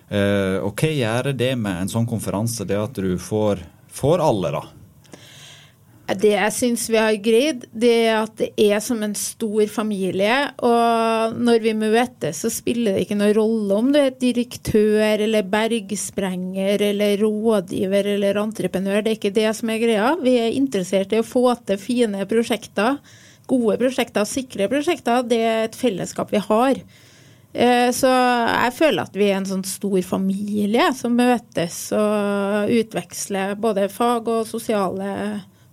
Eh, 0.09 0.63
og 0.63 0.79
hva 0.81 0.93
gjør 0.95 1.33
det 1.37 1.53
med 1.61 1.83
en 1.83 1.93
sånn 1.93 2.09
konferanse, 2.09 2.67
det 2.69 2.79
at 2.79 2.97
du 2.97 3.19
får, 3.21 3.61
får 3.93 4.23
alle, 4.25 4.55
da? 4.55 4.65
Det 6.05 6.35
jeg 6.35 6.53
syns 6.53 6.83
vi 6.93 6.99
har 7.01 7.15
greid, 7.25 7.63
det 7.73 7.93
er 8.05 8.19
at 8.19 8.35
det 8.37 8.51
er 8.61 8.81
som 8.85 9.01
en 9.07 9.15
stor 9.17 9.63
familie. 9.73 10.35
Og 10.61 11.39
når 11.41 11.63
vi 11.65 11.73
møtes, 11.79 12.43
så 12.45 12.51
spiller 12.53 12.93
det 12.93 13.07
ikke 13.07 13.17
noen 13.17 13.33
rolle 13.39 13.79
om 13.79 13.89
du 13.95 13.97
er 14.03 14.13
direktør 14.21 15.25
eller 15.25 15.49
bergsprenger 15.49 16.85
eller 16.91 17.17
rådgiver 17.25 18.11
eller 18.19 18.41
entreprenør. 18.43 19.01
Det 19.01 19.15
er 19.15 19.17
ikke 19.17 19.33
det 19.39 19.47
som 19.57 19.73
er 19.73 19.81
greia. 19.81 20.11
Vi 20.21 20.35
er 20.43 20.59
interessert 20.59 21.15
i 21.17 21.23
å 21.23 21.25
få 21.25 21.47
til 21.65 21.81
fine 21.81 22.29
prosjekter. 22.29 23.01
Gode 23.49 23.79
prosjekter, 23.81 24.29
sikre 24.29 24.69
prosjekter. 24.73 25.25
Det 25.25 25.41
er 25.41 25.65
et 25.71 25.81
fellesskap 25.81 26.37
vi 26.37 26.45
har. 26.51 26.85
Eh, 27.55 27.89
så 27.97 28.13
jeg 28.13 28.77
føler 28.77 29.07
at 29.07 29.17
vi 29.17 29.31
er 29.31 29.39
en 29.39 29.49
sånn 29.49 29.65
stor 29.65 29.97
familie 30.05 30.91
som 30.99 31.17
møtes 31.17 31.81
og 31.97 32.77
utveksler 32.77 33.57
både 33.57 33.89
fag 33.95 34.29
og 34.29 34.49
sosiale 34.53 35.15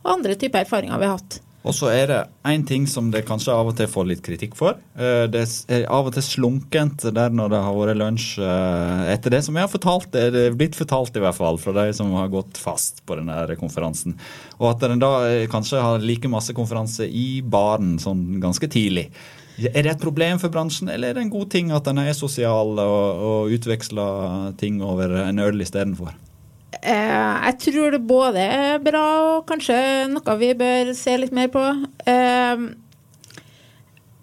og 0.04 0.14
andre 0.18 0.36
typer 0.36 0.66
erfaringer 0.66 1.02
vi 1.02 1.10
har 1.10 1.20
hatt. 1.20 1.42
Og 1.62 1.76
så 1.78 1.92
er 1.94 2.08
det 2.10 2.20
én 2.50 2.64
ting 2.66 2.88
som 2.90 3.12
det 3.14 3.22
kanskje 3.28 3.54
av 3.54 3.68
og 3.70 3.76
til 3.78 3.90
får 3.90 4.08
litt 4.10 4.22
kritikk 4.26 4.56
for. 4.58 4.80
Eh, 4.98 5.28
det 5.30 5.44
er 5.70 5.84
av 5.94 6.08
og 6.10 6.16
til 6.16 6.26
slunkent 6.26 7.06
der 7.14 7.34
når 7.38 7.52
det 7.54 7.60
har 7.62 7.76
vært 7.78 8.00
lunsj 8.00 8.30
eh, 8.42 9.04
etter 9.14 9.36
det 9.36 9.44
som 9.46 9.58
jeg 9.58 9.68
har 9.68 9.74
fortalt. 9.74 10.10
Det 10.14 10.24
er 10.48 10.58
blitt 10.58 10.78
fortalt 10.78 11.20
i 11.20 11.22
hvert 11.22 11.38
fall 11.38 11.62
fra 11.62 11.76
de 11.78 11.94
som 11.94 12.10
har 12.18 12.32
gått 12.34 12.58
fast 12.58 13.04
på 13.06 13.20
denne 13.20 13.44
konferansen. 13.62 14.18
Og 14.58 14.72
at 14.72 14.88
en 14.90 15.04
da 15.04 15.12
eh, 15.28 15.46
kanskje 15.52 15.84
har 15.86 16.02
like 16.02 16.32
masse 16.34 16.56
konferanse 16.58 17.06
i 17.06 17.44
baren 17.46 18.00
sånn 18.02 18.42
ganske 18.42 18.72
tidlig. 18.72 19.12
Er 19.62 19.84
det 19.84 19.92
et 19.92 20.02
problem 20.02 20.40
for 20.42 20.50
bransjen, 20.50 20.90
eller 20.90 21.12
er 21.12 21.20
det 21.20 21.28
en 21.28 21.34
god 21.34 21.52
ting 21.54 21.70
at 21.76 21.86
en 21.92 22.02
er 22.02 22.16
sosial 22.18 22.74
og, 22.82 23.22
og 23.22 23.54
utveksler 23.54 24.56
ting 24.58 24.82
over 24.82 25.14
en 25.28 25.44
øl 25.44 25.62
istedenfor? 25.62 26.16
Eh, 26.82 27.34
jeg 27.46 27.58
tror 27.62 27.94
det 27.94 28.02
både 28.10 28.42
er 28.42 28.80
bra 28.82 29.06
og 29.36 29.44
kanskje 29.50 29.78
noe 30.10 30.38
vi 30.42 30.54
bør 30.58 30.94
se 30.98 31.14
litt 31.22 31.36
mer 31.36 31.52
på. 31.54 31.62
Eh, 32.10 32.64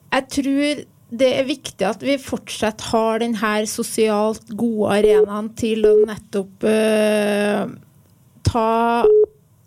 jeg 0.08 0.30
tror 0.34 0.86
det 1.08 1.28
er 1.38 1.46
viktig 1.48 1.86
at 1.88 2.02
vi 2.04 2.18
fortsatt 2.20 2.82
har 2.90 3.22
denne 3.22 3.52
sosialt 3.70 4.50
gode 4.58 4.98
arenaen 4.98 5.52
til 5.56 5.86
å 5.88 5.94
nettopp 6.08 6.66
uh, 6.68 7.64
ta 8.44 8.72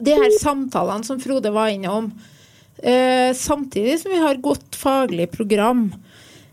de 0.02 0.18
her 0.18 0.36
samtalene 0.38 1.08
som 1.08 1.22
Frode 1.22 1.50
var 1.54 1.72
innom. 1.74 2.12
Uh, 2.82 3.34
samtidig 3.38 3.98
som 4.04 4.14
vi 4.14 4.22
har 4.22 4.42
godt 4.42 4.78
faglig 4.78 5.32
program. 5.34 5.88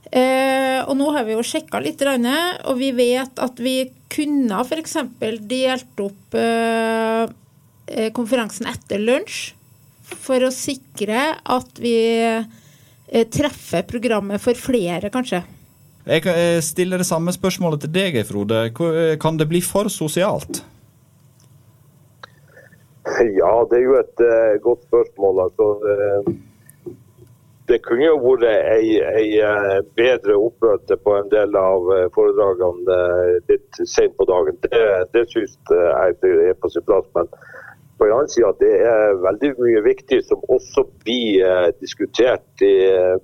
Eh, 0.09 0.81
og 0.89 0.95
nå 0.97 1.11
har 1.13 1.27
vi 1.27 1.35
jo 1.35 1.45
sjekka 1.45 1.81
litt, 1.85 2.01
og 2.01 2.79
vi 2.79 2.93
vet 2.97 3.41
at 3.45 3.61
vi 3.61 3.91
kunne 4.09 4.63
f.eks. 4.65 4.97
delt 5.45 6.01
opp 6.01 6.39
eh, 6.39 7.29
eh, 7.93 8.09
konferansen 8.17 8.71
etter 8.71 9.03
lunsj 9.03 9.53
for 10.09 10.41
å 10.47 10.53
sikre 10.55 11.35
at 11.37 11.83
vi 11.83 11.99
eh, 12.25 13.29
treffer 13.29 13.85
programmet 13.89 14.41
for 14.41 14.57
flere, 14.57 15.13
kanskje. 15.13 15.43
Jeg 16.09 16.65
stiller 16.65 17.03
det 17.03 17.09
samme 17.11 17.35
spørsmålet 17.37 17.85
til 17.85 17.93
deg, 17.93 18.23
Frode. 18.25 18.65
Eh, 18.73 19.15
kan 19.21 19.37
det 19.37 19.51
bli 19.51 19.61
for 19.61 19.93
sosialt? 19.93 20.63
Ja, 23.37 23.53
det 23.69 23.77
er 23.77 23.85
jo 23.85 23.97
et 23.99 24.21
godt 24.65 24.85
spørsmål. 24.89 25.49
Altså, 25.49 25.69
det 27.69 27.83
kunne 27.85 28.07
jo 28.07 28.17
vært 28.23 28.47
ei, 28.49 28.97
ei 29.05 29.29
eh, 29.45 29.79
bedre 29.99 30.37
oppmøte 30.41 30.97
på 31.05 31.15
en 31.19 31.29
del 31.33 31.57
av 31.59 31.91
eh, 31.93 32.07
foredragene 32.15 32.97
eh, 32.97 33.33
litt 33.51 33.81
sent 33.85 34.15
på 34.17 34.27
dagen. 34.29 34.57
Det, 34.65 34.85
det 35.13 35.25
syns 35.33 35.57
jeg 35.69 36.15
er 36.17 36.57
på 36.63 36.71
sin 36.73 36.87
plass. 36.89 37.09
Men 37.17 37.29
på 37.99 38.07
en 38.07 38.15
annen 38.15 38.31
side 38.33 38.55
det 38.63 38.73
er 38.89 39.21
veldig 39.21 39.51
mye 39.59 39.83
viktig 39.85 40.21
som 40.25 40.45
også 40.55 40.87
blir 41.03 41.73
diskutert 41.83 42.65
i, 42.65 42.75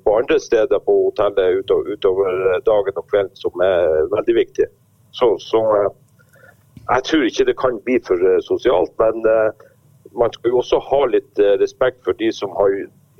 på 0.04 0.16
andre 0.18 0.36
steder 0.42 0.82
på 0.82 0.96
hotellet 1.06 1.60
utover, 1.62 1.94
utover, 1.94 2.40
dagen 2.66 2.98
og 3.00 3.06
kvelden, 3.12 3.36
som 3.38 3.62
er 3.64 4.10
veldig 4.12 4.34
viktig. 4.40 4.66
Så, 5.14 5.30
så, 5.38 5.62
jeg 6.90 7.06
tror 7.06 7.24
ikke 7.28 7.46
det 7.48 7.56
kan 7.62 7.78
bli 7.86 8.00
for 8.04 8.26
sosialt. 8.44 8.92
Men 8.98 9.22
man 10.18 10.34
skal 10.34 10.52
jo 10.52 10.60
også 10.60 10.82
ha 10.90 11.00
litt 11.14 11.40
respekt 11.62 12.02
for 12.04 12.18
de 12.18 12.32
som 12.34 12.50
har 12.58 12.74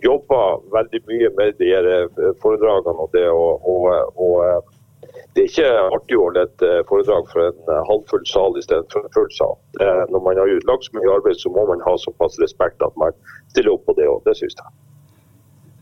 jobber 0.04 0.60
veldig 0.76 1.02
mye 1.08 1.32
med 1.38 1.58
de 1.60 1.72
eh, 1.74 2.30
foredragene 2.42 3.04
og 3.06 3.10
det. 3.16 3.26
Og, 3.32 3.68
og, 3.74 4.14
og, 4.14 4.38
eh, 4.44 5.20
det 5.34 5.44
er 5.44 5.50
ikke 5.50 5.70
artig 5.96 6.18
å 6.18 6.24
holde 6.28 6.46
et 6.46 6.64
eh, 6.66 6.80
foredrag 6.88 7.28
for 7.32 7.48
en 7.48 7.84
halvfull 7.90 8.24
sal 8.30 8.58
istedenfor 8.60 9.04
en 9.04 9.14
full 9.16 9.30
sal. 9.34 9.58
Når 9.80 10.24
man 10.24 10.40
har 10.40 10.56
lagt 10.68 10.88
så 10.88 10.96
mye 10.98 11.12
arbeid, 11.18 11.38
så 11.40 11.52
må 11.54 11.66
man 11.70 11.84
ha 11.86 11.98
såpass 12.00 12.40
respekt 12.42 12.82
at 12.84 12.96
man 13.00 13.14
stiller 13.52 13.74
opp 13.76 13.86
på 13.88 13.96
det 13.98 14.10
òg. 14.10 14.22
Det 14.28 14.36
syns 14.38 14.58
jeg. 14.60 14.74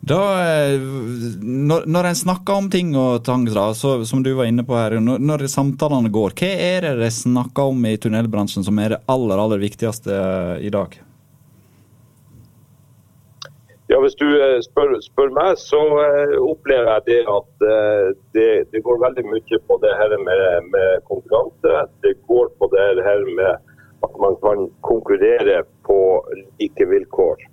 Da, 0.02 0.18
når, 1.46 1.84
når 1.86 2.08
en 2.08 2.16
snakker 2.18 2.58
om 2.58 2.66
ting 2.72 2.88
og 2.98 3.20
tang, 3.22 3.44
som 3.46 4.24
du 4.24 4.32
var 4.34 4.48
inne 4.50 4.64
på 4.66 4.74
her, 4.74 4.96
når, 4.98 5.22
når 5.22 5.46
samtalene 5.52 6.10
går, 6.10 6.34
hva 6.40 6.50
er 6.50 6.88
det 6.88 6.96
de 7.04 7.10
snakker 7.14 7.70
om 7.70 7.86
i 7.86 7.94
tunnelbransjen 8.02 8.66
som 8.66 8.80
er 8.82 8.96
det 8.96 9.00
aller, 9.12 9.38
aller 9.38 9.62
viktigste 9.62 10.18
i 10.58 10.72
dag? 10.74 10.98
Ja, 13.92 13.98
Hvis 14.00 14.14
du 14.22 14.28
eh, 14.40 14.58
spør, 14.64 14.94
spør 15.04 15.32
meg, 15.36 15.58
så 15.60 15.80
uh, 16.00 16.36
opplever 16.40 16.88
jeg 16.94 17.02
det 17.10 17.18
at 17.28 17.50
uh, 17.60 18.06
det, 18.32 18.46
det, 18.72 18.80
går 18.86 19.02
veldig 19.02 19.24
mye 19.28 19.58
på 19.68 19.76
det 19.82 19.92
her 19.98 20.14
med, 20.28 20.44
med, 20.72 21.02
konkurranse. 21.10 21.82
Det 22.00 22.14
går 22.30 22.48
på 22.56 22.70
det 22.72 23.04
her 23.04 23.20
med 23.36 23.52
at 24.06 24.16
man 24.24 24.38
kan 24.40 24.64
konkurrere 24.80 25.58
på 25.84 25.98
like 26.60 26.88
vilkår. 26.94 27.44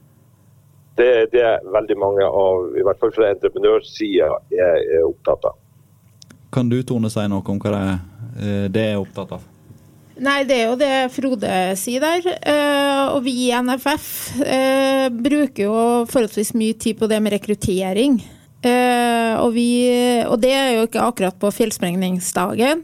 Det, 1.01 1.11
det 1.35 1.43
er 1.43 1.67
veldig 1.75 1.99
mange 2.05 2.31
av, 2.45 2.71
i 2.79 2.87
hvert 2.87 3.03
fall 3.03 3.11
fra 3.17 3.33
entreprenørsida, 3.33 4.31
er, 4.55 4.79
er 4.95 5.07
opptatt 5.11 5.51
av. 5.51 5.59
Kan 6.55 6.71
du 6.71 6.79
Tone 6.87 7.11
si 7.11 7.27
noe 7.27 7.43
om 7.43 7.59
hva 7.59 7.75
det 7.75 7.83
er, 7.83 8.67
det 8.79 8.89
er 8.93 9.03
opptatt 9.03 9.35
av? 9.35 9.48
Nei, 10.19 10.41
det 10.43 10.55
er 10.57 10.65
jo 10.67 10.77
det 10.79 10.93
Frode 11.13 11.51
sier 11.79 12.03
der. 12.03 12.25
Uh, 12.43 13.15
og 13.15 13.21
vi 13.23 13.35
i 13.47 13.53
NFF 13.55 14.09
uh, 14.41 15.07
bruker 15.15 15.63
jo 15.63 15.75
forholdsvis 16.11 16.51
mye 16.59 16.75
tid 16.79 16.99
på 16.99 17.07
det 17.11 17.21
med 17.23 17.35
rekruttering. 17.37 18.19
Uh, 18.59 19.39
og, 19.39 19.53
vi, 19.55 19.69
og, 20.27 20.35
det 20.43 20.51
er 20.51 20.73
jo 20.75 20.87
ikke 20.89 21.05
akkurat 21.05 21.37
på 21.39 21.51
fjellsprengningsdagen, 21.55 22.83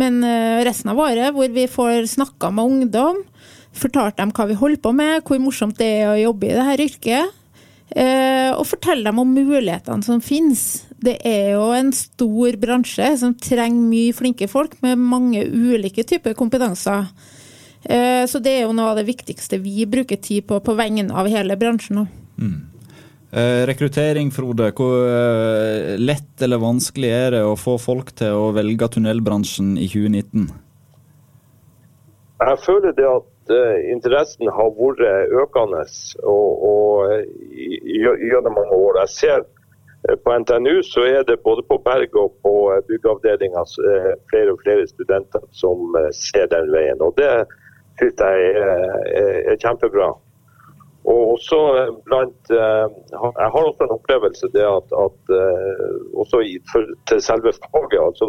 men 0.00 0.22
resten 0.64 0.92
av 0.92 1.00
året 1.02 1.34
hvor 1.34 1.50
vi 1.50 1.66
får 1.68 2.06
snakka 2.12 2.52
med 2.54 2.72
ungdom, 2.72 3.18
fortalt 3.76 4.16
dem 4.16 4.32
hva 4.32 4.46
vi 4.48 4.56
holder 4.56 4.80
på 4.80 4.94
med, 4.96 5.20
hvor 5.26 5.42
morsomt 5.42 5.76
det 5.80 5.88
er 5.98 6.12
å 6.12 6.20
jobbe 6.20 6.48
i 6.48 6.54
dette 6.54 6.86
yrket. 6.86 7.36
og 8.54 8.64
fortelle 8.70 9.10
dem 9.10 9.18
om 9.18 9.34
mulighetene 9.34 10.06
som 10.06 10.22
finnes 10.22 10.86
det 11.00 11.16
er 11.26 11.54
jo 11.54 11.70
en 11.72 11.90
stor 11.96 12.56
bransje 12.60 13.08
som 13.22 13.34
trenger 13.40 13.88
mye 13.88 14.14
flinke 14.16 14.48
folk 14.50 14.76
med 14.84 15.00
mange 15.00 15.44
ulike 15.48 16.04
typer 16.04 16.36
kompetanser. 16.36 17.08
Eh, 17.84 18.26
så 18.28 18.40
det 18.44 18.58
er 18.58 18.66
jo 18.66 18.74
noe 18.76 18.92
av 18.92 19.00
det 19.00 19.06
viktigste 19.08 19.60
vi 19.62 19.86
bruker 19.88 20.20
tid 20.20 20.44
på 20.48 20.60
på 20.60 20.74
vegne 20.76 21.08
av 21.16 21.30
hele 21.32 21.56
bransjen. 21.56 22.04
Mm. 22.36 22.58
Eh, 23.30 23.62
rekruttering, 23.70 24.32
Frode. 24.34 24.72
Hvor 24.76 25.06
eh, 25.08 25.96
lett 25.96 26.42
eller 26.42 26.60
vanskelig 26.60 27.12
er 27.14 27.36
det 27.38 27.44
å 27.46 27.56
få 27.56 27.78
folk 27.80 28.12
til 28.18 28.36
å 28.36 28.50
velge 28.56 28.90
tunnelbransjen 28.96 29.76
i 29.78 29.88
2019? 29.88 30.50
Jeg 32.40 32.60
føler 32.64 32.92
det 32.96 33.08
at 33.08 33.26
interessen 33.90 34.48
har 34.54 34.68
vært 34.76 35.00
økende 35.42 35.82
og, 36.22 36.62
og, 36.68 37.24
gjennom 37.84 38.54
mange 38.56 38.76
år. 38.76 39.00
Jeg 39.02 39.12
ser 39.16 39.42
på 40.24 40.38
NTNU 40.38 40.82
så 40.82 41.00
er 41.04 41.22
det 41.28 41.42
både 41.44 41.62
på 41.68 41.76
Berg 41.84 42.16
og 42.16 42.32
på 42.44 42.54
eh, 42.72 42.80
byggeavdelinga 42.88 43.64
eh, 43.90 44.14
flere 44.30 44.54
og 44.54 44.62
flere 44.64 44.86
studenter 44.88 45.44
som 45.52 45.92
ser 46.16 46.48
den 46.48 46.72
veien. 46.72 47.02
og 47.04 47.14
Det 47.20 47.44
synes 48.00 48.24
jeg 48.24 48.50
er, 48.56 49.40
er 49.52 49.60
kjempebra. 49.60 50.08
Og 51.10 51.20
også 51.34 51.58
blant, 52.04 52.50
Jeg 52.50 53.48
har 53.52 53.62
også 53.64 53.84
en 53.84 53.94
opplevelse 53.96 54.48
det 54.52 54.64
at, 54.64 54.88
at 55.04 55.32
også 56.14 56.40
i, 56.44 56.58
for, 56.72 56.84
til 57.08 57.22
selve 57.24 57.52
faget, 57.56 58.00
altså 58.08 58.28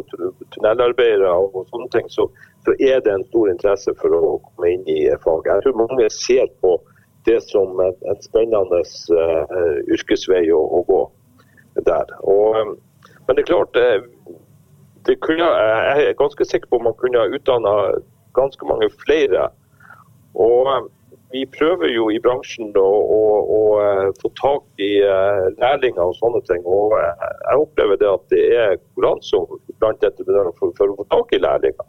tunnelarbeidere 0.54 1.34
og 1.36 1.68
sånne 1.68 1.90
ting, 1.92 2.08
så, 2.12 2.30
så, 2.66 2.72
er 2.80 3.04
det 3.04 3.12
en 3.12 3.28
stor 3.28 3.52
interesse 3.52 3.92
for 4.00 4.16
å 4.16 4.40
komme 4.46 4.72
inn 4.72 4.88
i 4.88 5.02
faget. 5.24 5.52
Jeg 5.52 5.66
tror 5.66 5.82
mange 5.84 6.08
ser 6.16 6.48
på 6.64 6.78
det 7.26 7.42
som 7.44 7.80
en, 7.80 7.98
en 8.10 8.22
spennende 8.24 8.82
uh, 9.14 9.78
yrkesvei 9.92 10.46
å, 10.56 10.62
å 10.62 10.84
gå. 10.88 11.02
Klart 13.48 13.74
det, 13.74 14.04
det 15.08 15.20
kunne, 15.24 15.44
Jeg 15.44 16.08
er 16.08 16.18
ganske 16.20 16.46
sikker 16.46 16.70
på 16.70 16.82
at 16.82 16.88
man 16.90 16.98
kunne 17.00 17.22
ha 17.22 17.30
utdanna 17.32 17.76
ganske 18.36 18.68
mange 18.68 18.90
flere. 19.04 19.50
Og 20.36 20.90
vi 21.32 21.46
prøver 21.58 21.94
jo 21.94 22.10
i 22.12 22.20
bransjen 22.20 22.74
å, 22.76 22.90
å, 23.16 23.22
å 23.58 23.62
få 24.20 24.32
tak 24.40 24.84
i 24.84 24.92
lærlinger 25.62 26.04
og 26.04 26.18
sånne 26.20 26.44
ting. 26.50 26.64
Og 26.68 26.98
jeg 27.00 27.64
opplever 27.64 28.00
det 28.02 28.12
at 28.12 28.28
det 28.34 28.44
er 28.52 28.78
konkurranse 28.82 29.42
blant 29.80 30.04
entreprenører 30.04 30.54
for, 30.60 30.76
for, 30.78 30.92
å 30.92 31.00
få 31.00 31.08
tak 31.16 31.36
i 31.36 31.42
lærlinger. 31.42 31.88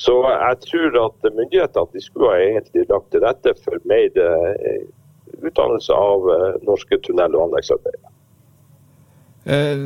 Så 0.00 0.16
jeg 0.26 0.58
tror 0.64 0.98
at 1.04 1.28
myndighetene 1.28 2.02
skulle 2.02 2.32
ha 2.32 2.40
egentlig 2.42 2.88
lagt 2.90 3.12
til 3.12 3.22
rette 3.22 3.54
for 3.62 3.78
mer 3.86 4.10
utdannelse 5.44 5.94
av 5.94 6.26
norske 6.66 6.98
tunnel- 7.04 7.36
og 7.36 7.50
anleggsarbeidere. 7.50 8.13
Eh, 9.44 9.76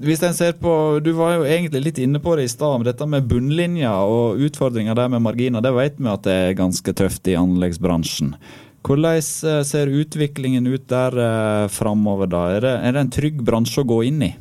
hvis 0.00 0.22
en 0.24 0.32
ser 0.32 0.54
på, 0.56 0.98
Du 1.04 1.12
var 1.12 1.34
jo 1.36 1.44
egentlig 1.44 1.82
litt 1.84 1.98
inne 2.00 2.20
på 2.22 2.32
det 2.36 2.46
i 2.48 2.52
stad, 2.52 2.84
dette 2.88 3.06
med 3.06 3.28
bunnlinja 3.28 3.92
og 4.08 4.40
utfordringer 4.40 4.96
der 4.96 5.08
med 5.12 5.22
marginer. 5.22 5.60
Det 5.60 5.72
vet 5.76 5.98
vi 5.98 6.08
at 6.08 6.24
det 6.24 6.36
er 6.36 6.56
ganske 6.56 6.94
tøft 6.96 7.28
i 7.28 7.36
anleggsbransjen. 7.36 8.34
Hvordan 8.82 9.20
eh, 9.20 9.60
ser 9.68 9.92
utviklingen 9.92 10.66
ut 10.66 10.88
der 10.88 11.18
eh, 11.18 11.66
framover 11.68 12.26
da? 12.26 12.46
Er 12.56 12.64
det, 12.64 12.72
er 12.80 12.96
det 12.96 13.04
en 13.04 13.12
trygg 13.18 13.44
bransje 13.44 13.84
å 13.84 13.90
gå 13.92 14.00
inn 14.08 14.24
i? 14.24 14.32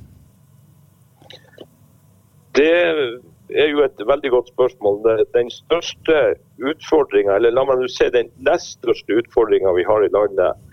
Det 2.55 2.71
er 2.71 3.69
jo 3.71 3.84
et 3.84 4.01
veldig 4.07 4.31
godt 4.31 4.49
spørsmål. 4.53 5.03
Den 5.36 5.51
største 5.51 6.17
utfordringa, 6.63 7.36
eller 7.36 7.53
la 7.53 7.67
meg 7.67 7.79
nå 7.79 7.91
si 7.91 8.07
den 8.12 8.31
nest 8.43 8.79
største 8.79 9.19
utfordringa 9.19 9.71
vi 9.75 9.86
har 9.88 10.03
i 10.03 10.12
landet, 10.15 10.70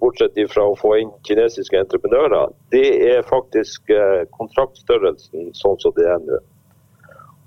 bortsett 0.00 0.38
fra 0.50 0.64
å 0.66 0.78
få 0.78 0.96
inn 0.98 1.10
kinesiske 1.26 1.78
entreprenører, 1.78 2.50
det 2.74 2.88
er 3.06 3.26
faktisk 3.28 3.90
eh, 3.94 4.24
kontraktstørrelsen 4.34 5.52
sånn 5.54 5.78
som 5.82 5.94
det 5.98 6.08
er 6.10 6.24
nå. 6.24 6.40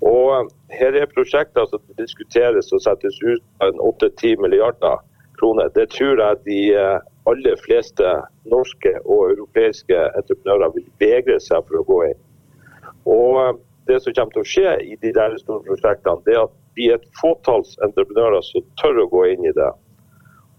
Og 0.04 0.52
Her 0.74 0.96
er 0.98 1.10
prosjekter 1.12 1.68
som 1.70 1.80
diskuteres 1.98 2.72
og 2.72 2.82
settes 2.84 3.20
ut 3.22 3.44
av 3.64 3.76
8-10 3.78 4.40
milliarder 4.42 5.02
kroner. 5.38 5.70
Det 5.76 5.86
tror 5.92 6.20
jeg 6.20 6.40
de 6.48 6.58
eh, 6.76 7.04
aller 7.30 7.60
fleste 7.64 8.16
norske 8.50 8.96
og 9.04 9.36
europeiske 9.36 10.00
entreprenører 10.18 10.74
vil 10.74 10.88
vegre 11.00 11.38
seg 11.40 11.64
for 11.68 11.80
å 11.80 11.86
gå 11.92 12.02
inn. 12.10 12.20
Og 13.04 13.62
Det 13.84 13.98
som 14.00 14.14
kommer 14.16 14.32
til 14.32 14.40
å 14.40 14.48
skje 14.48 14.70
i 14.80 14.94
de 15.02 15.10
der 15.12 15.34
store 15.36 15.60
prosjektene, 15.66 16.22
det 16.24 16.32
er 16.32 16.46
at 16.46 16.52
vi 16.72 16.86
er 16.88 16.96
et 16.96 17.18
fåtalls 17.20 17.74
entreprenører 17.84 18.40
som 18.46 18.64
tør 18.80 19.02
å 19.02 19.10
gå 19.12 19.26
inn 19.34 19.44
i 19.44 19.52
det. 19.52 19.66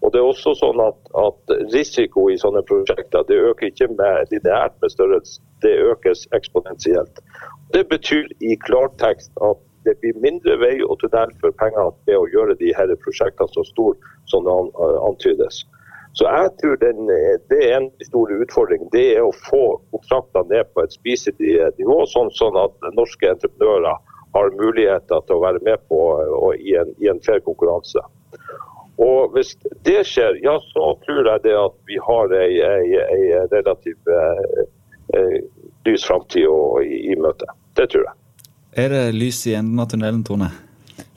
Og 0.04 0.12
det 0.14 0.20
er 0.20 0.28
også 0.28 0.54
sånn 0.60 0.82
at, 0.84 0.98
at, 1.18 1.54
Risiko 1.74 2.28
i 2.30 2.38
sånne 2.42 2.62
prosjekter 2.68 3.26
det 3.30 3.38
øker 3.50 3.72
ikke 3.72 3.88
med 3.94 4.34
lineært 4.34 4.76
med 4.82 4.94
størrelse, 4.94 5.40
det 5.64 5.76
økes 5.92 6.26
eksponentielt. 6.38 7.22
Det 7.74 7.86
betyr 7.90 8.28
i 8.44 8.58
klartekst 8.68 9.32
at 9.42 9.62
det 9.86 9.96
blir 10.02 10.18
mindre 10.22 10.58
vei 10.62 10.76
og 10.84 11.00
tunnel 11.02 11.32
for 11.42 11.54
penger 11.62 11.94
ved 12.10 12.18
å 12.18 12.28
gjøre 12.34 12.58
de 12.62 12.74
her 12.78 12.92
prosjektene 13.06 13.54
så 13.54 13.64
store 13.70 14.14
som 14.32 14.46
det 14.48 14.56
antydes. 15.06 15.64
Så 16.16 16.28
jeg 16.32 16.52
tror 16.62 16.78
den, 16.80 17.08
Det 17.50 17.60
er 17.60 17.78
en 17.78 17.90
stor 18.08 18.32
utfordring. 18.32 18.88
Det 18.92 19.18
er 19.18 19.24
å 19.26 19.34
få 19.50 19.82
kontraktene 19.92 20.48
ned 20.54 20.70
på 20.74 20.86
et 20.86 20.94
spiselig 20.96 21.58
nivå, 21.80 22.06
sånn, 22.08 22.32
sånn 22.32 22.56
at 22.56 22.88
norske 22.96 23.30
entreprenører 23.30 24.00
har 24.36 24.56
muligheter 24.60 25.26
til 25.28 25.36
å 25.36 25.44
være 25.44 25.62
med 25.64 25.84
på 25.92 26.00
i 26.56 26.76
en, 26.80 26.96
en 27.12 27.20
fair 27.28 27.44
konkurranse. 27.44 28.02
Og 29.02 29.34
Hvis 29.36 29.56
det 29.84 30.06
skjer, 30.08 30.38
ja, 30.44 30.56
så 30.72 30.94
tror 31.04 31.28
jeg 31.28 31.44
det 31.44 31.56
at 31.60 31.76
vi 31.90 31.98
har 32.00 32.36
ei, 32.40 32.60
ei, 32.64 33.00
ei 33.04 33.42
relativt 33.52 34.12
eh, 34.12 34.62
eh, 35.18 35.40
lys 35.88 36.06
framtid 36.08 36.48
i, 36.48 37.02
i 37.12 37.18
møte. 37.20 37.50
Det 37.76 37.90
tror 37.92 38.08
jeg. 38.08 38.16
Er 38.76 38.92
det 38.92 39.04
lys 39.16 39.42
i 39.48 39.56
enden 39.56 39.80
av 39.80 39.90
tunnelen, 39.92 40.24
Tone? 40.28 40.52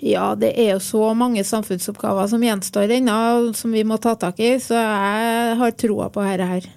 Ja, 0.03 0.33
det 0.39 0.53
er 0.59 0.73
jo 0.77 0.83
så 0.83 1.13
mange 1.19 1.43
samfunnsoppgaver 1.47 2.29
som 2.31 2.43
gjenstår 2.43 2.97
ennå, 2.99 3.53
som 3.59 3.75
vi 3.75 3.83
må 3.87 3.99
ta 4.03 4.15
tak 4.19 4.39
i. 4.43 4.57
Så 4.63 4.79
jeg 4.79 5.57
har 5.59 5.79
troa 5.79 6.11
på 6.15 6.27
dette 6.27 6.51
her. 6.51 6.69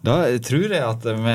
Da 0.00 0.14
tror 0.40 0.72
jeg 0.72 0.80
at 0.80 1.02
vi 1.04 1.32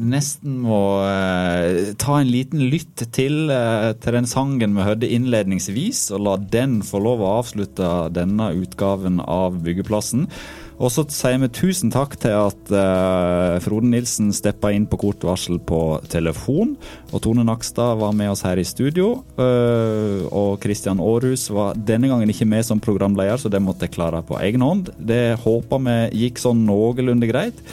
nesten 0.00 0.54
må 0.64 0.80
eh, 1.04 1.90
ta 2.00 2.14
en 2.16 2.30
liten 2.32 2.62
lytt 2.72 3.02
til, 3.12 3.50
eh, 3.52 3.90
til 4.00 4.16
den 4.16 4.28
sangen 4.28 4.78
vi 4.78 4.86
hørte 4.86 5.10
innledningsvis, 5.12 6.06
og 6.16 6.24
la 6.24 6.38
den 6.40 6.78
få 6.80 7.02
lov 7.04 7.20
å 7.20 7.34
avslutte 7.42 7.90
denne 8.16 8.54
utgaven 8.56 9.20
av 9.20 9.60
Byggeplassen. 9.66 10.24
Og 10.78 10.92
så 10.94 11.02
sier 11.10 11.36
vi 11.42 11.50
tusen 11.52 11.90
takk 11.92 12.14
til 12.22 12.32
at 12.38 12.72
eh, 12.72 13.58
Frode 13.60 13.90
Nilsen 13.90 14.30
steppa 14.32 14.70
inn 14.72 14.86
på 14.88 15.00
kort 15.02 15.28
varsel 15.28 15.58
på 15.60 15.82
telefon. 16.08 16.76
Og 17.10 17.22
Tone 17.26 17.44
Nakstad 17.44 17.98
var 18.00 18.16
med 18.16 18.32
oss 18.32 18.46
her 18.46 18.62
i 18.62 18.64
studio. 18.64 19.18
Uh, 19.34 20.22
og 20.30 20.62
Kristian 20.62 21.02
Aarhus 21.02 21.48
var 21.52 21.76
denne 21.76 22.08
gangen 22.08 22.30
ikke 22.30 22.48
med 22.48 22.64
som 22.64 22.80
programleder, 22.80 23.42
så 23.42 23.50
det 23.52 23.60
måtte 23.64 23.88
jeg 23.88 23.96
klare 23.98 24.22
på 24.24 24.38
egen 24.38 24.64
hånd. 24.64 24.94
Det 24.96 25.40
håper 25.42 25.82
vi 25.90 26.00
gikk 26.24 26.40
sånn 26.46 26.64
noenlunde 26.70 27.28
greit. 27.28 27.64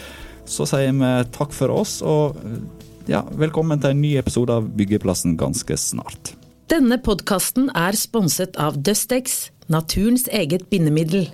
Så 0.46 0.68
sier 0.70 0.94
vi 0.94 1.12
takk 1.36 1.54
for 1.56 1.74
oss, 1.74 2.00
og 2.06 2.38
ja, 3.10 3.24
velkommen 3.38 3.82
til 3.82 3.94
en 3.94 4.02
ny 4.02 4.16
episode 4.22 4.54
av 4.54 4.68
Byggeplassen 4.78 5.36
ganske 5.38 5.78
snart. 5.78 6.34
Denne 6.72 6.98
podkasten 7.02 7.68
er 7.78 7.98
sponset 7.98 8.58
av 8.62 8.78
Dustex, 8.82 9.52
naturens 9.70 10.26
eget 10.34 10.66
bindemiddel. 10.72 11.28